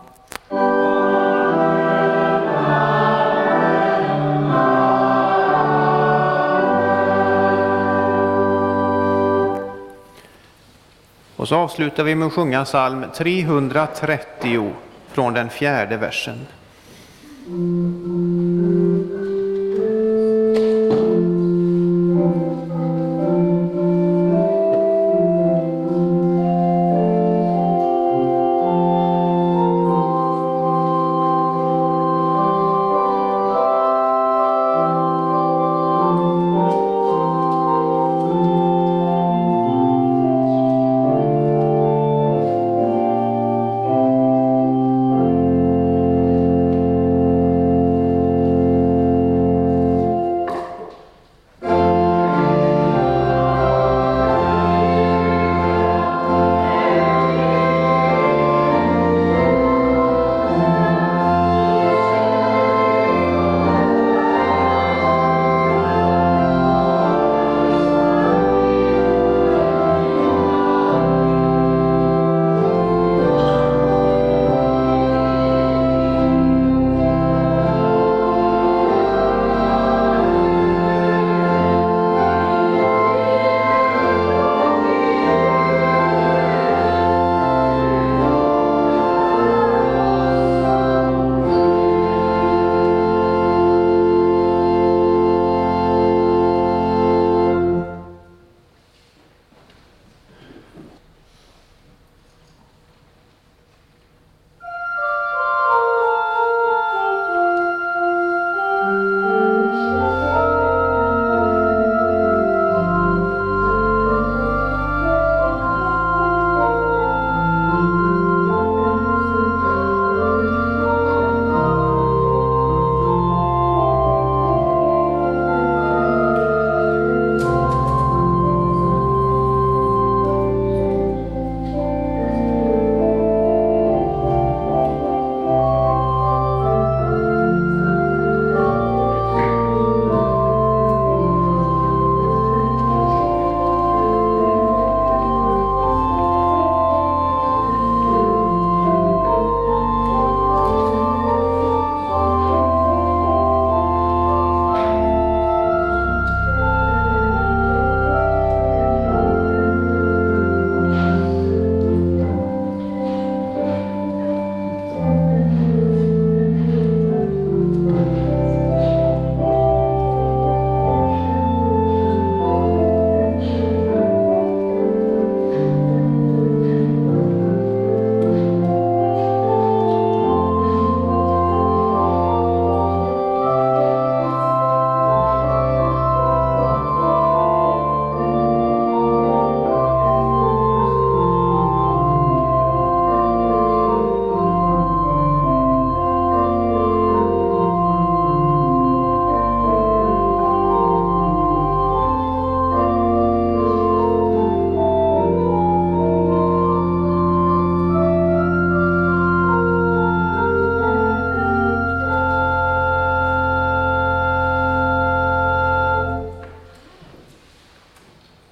Och 11.41 11.47
så 11.47 11.55
avslutar 11.55 12.03
vi 12.03 12.15
med 12.15 12.27
att 12.27 12.33
sjunga 12.33 12.65
psalm 12.65 13.05
330 13.15 14.73
från 15.11 15.33
den 15.33 15.49
fjärde 15.49 15.97
versen. 15.97 16.47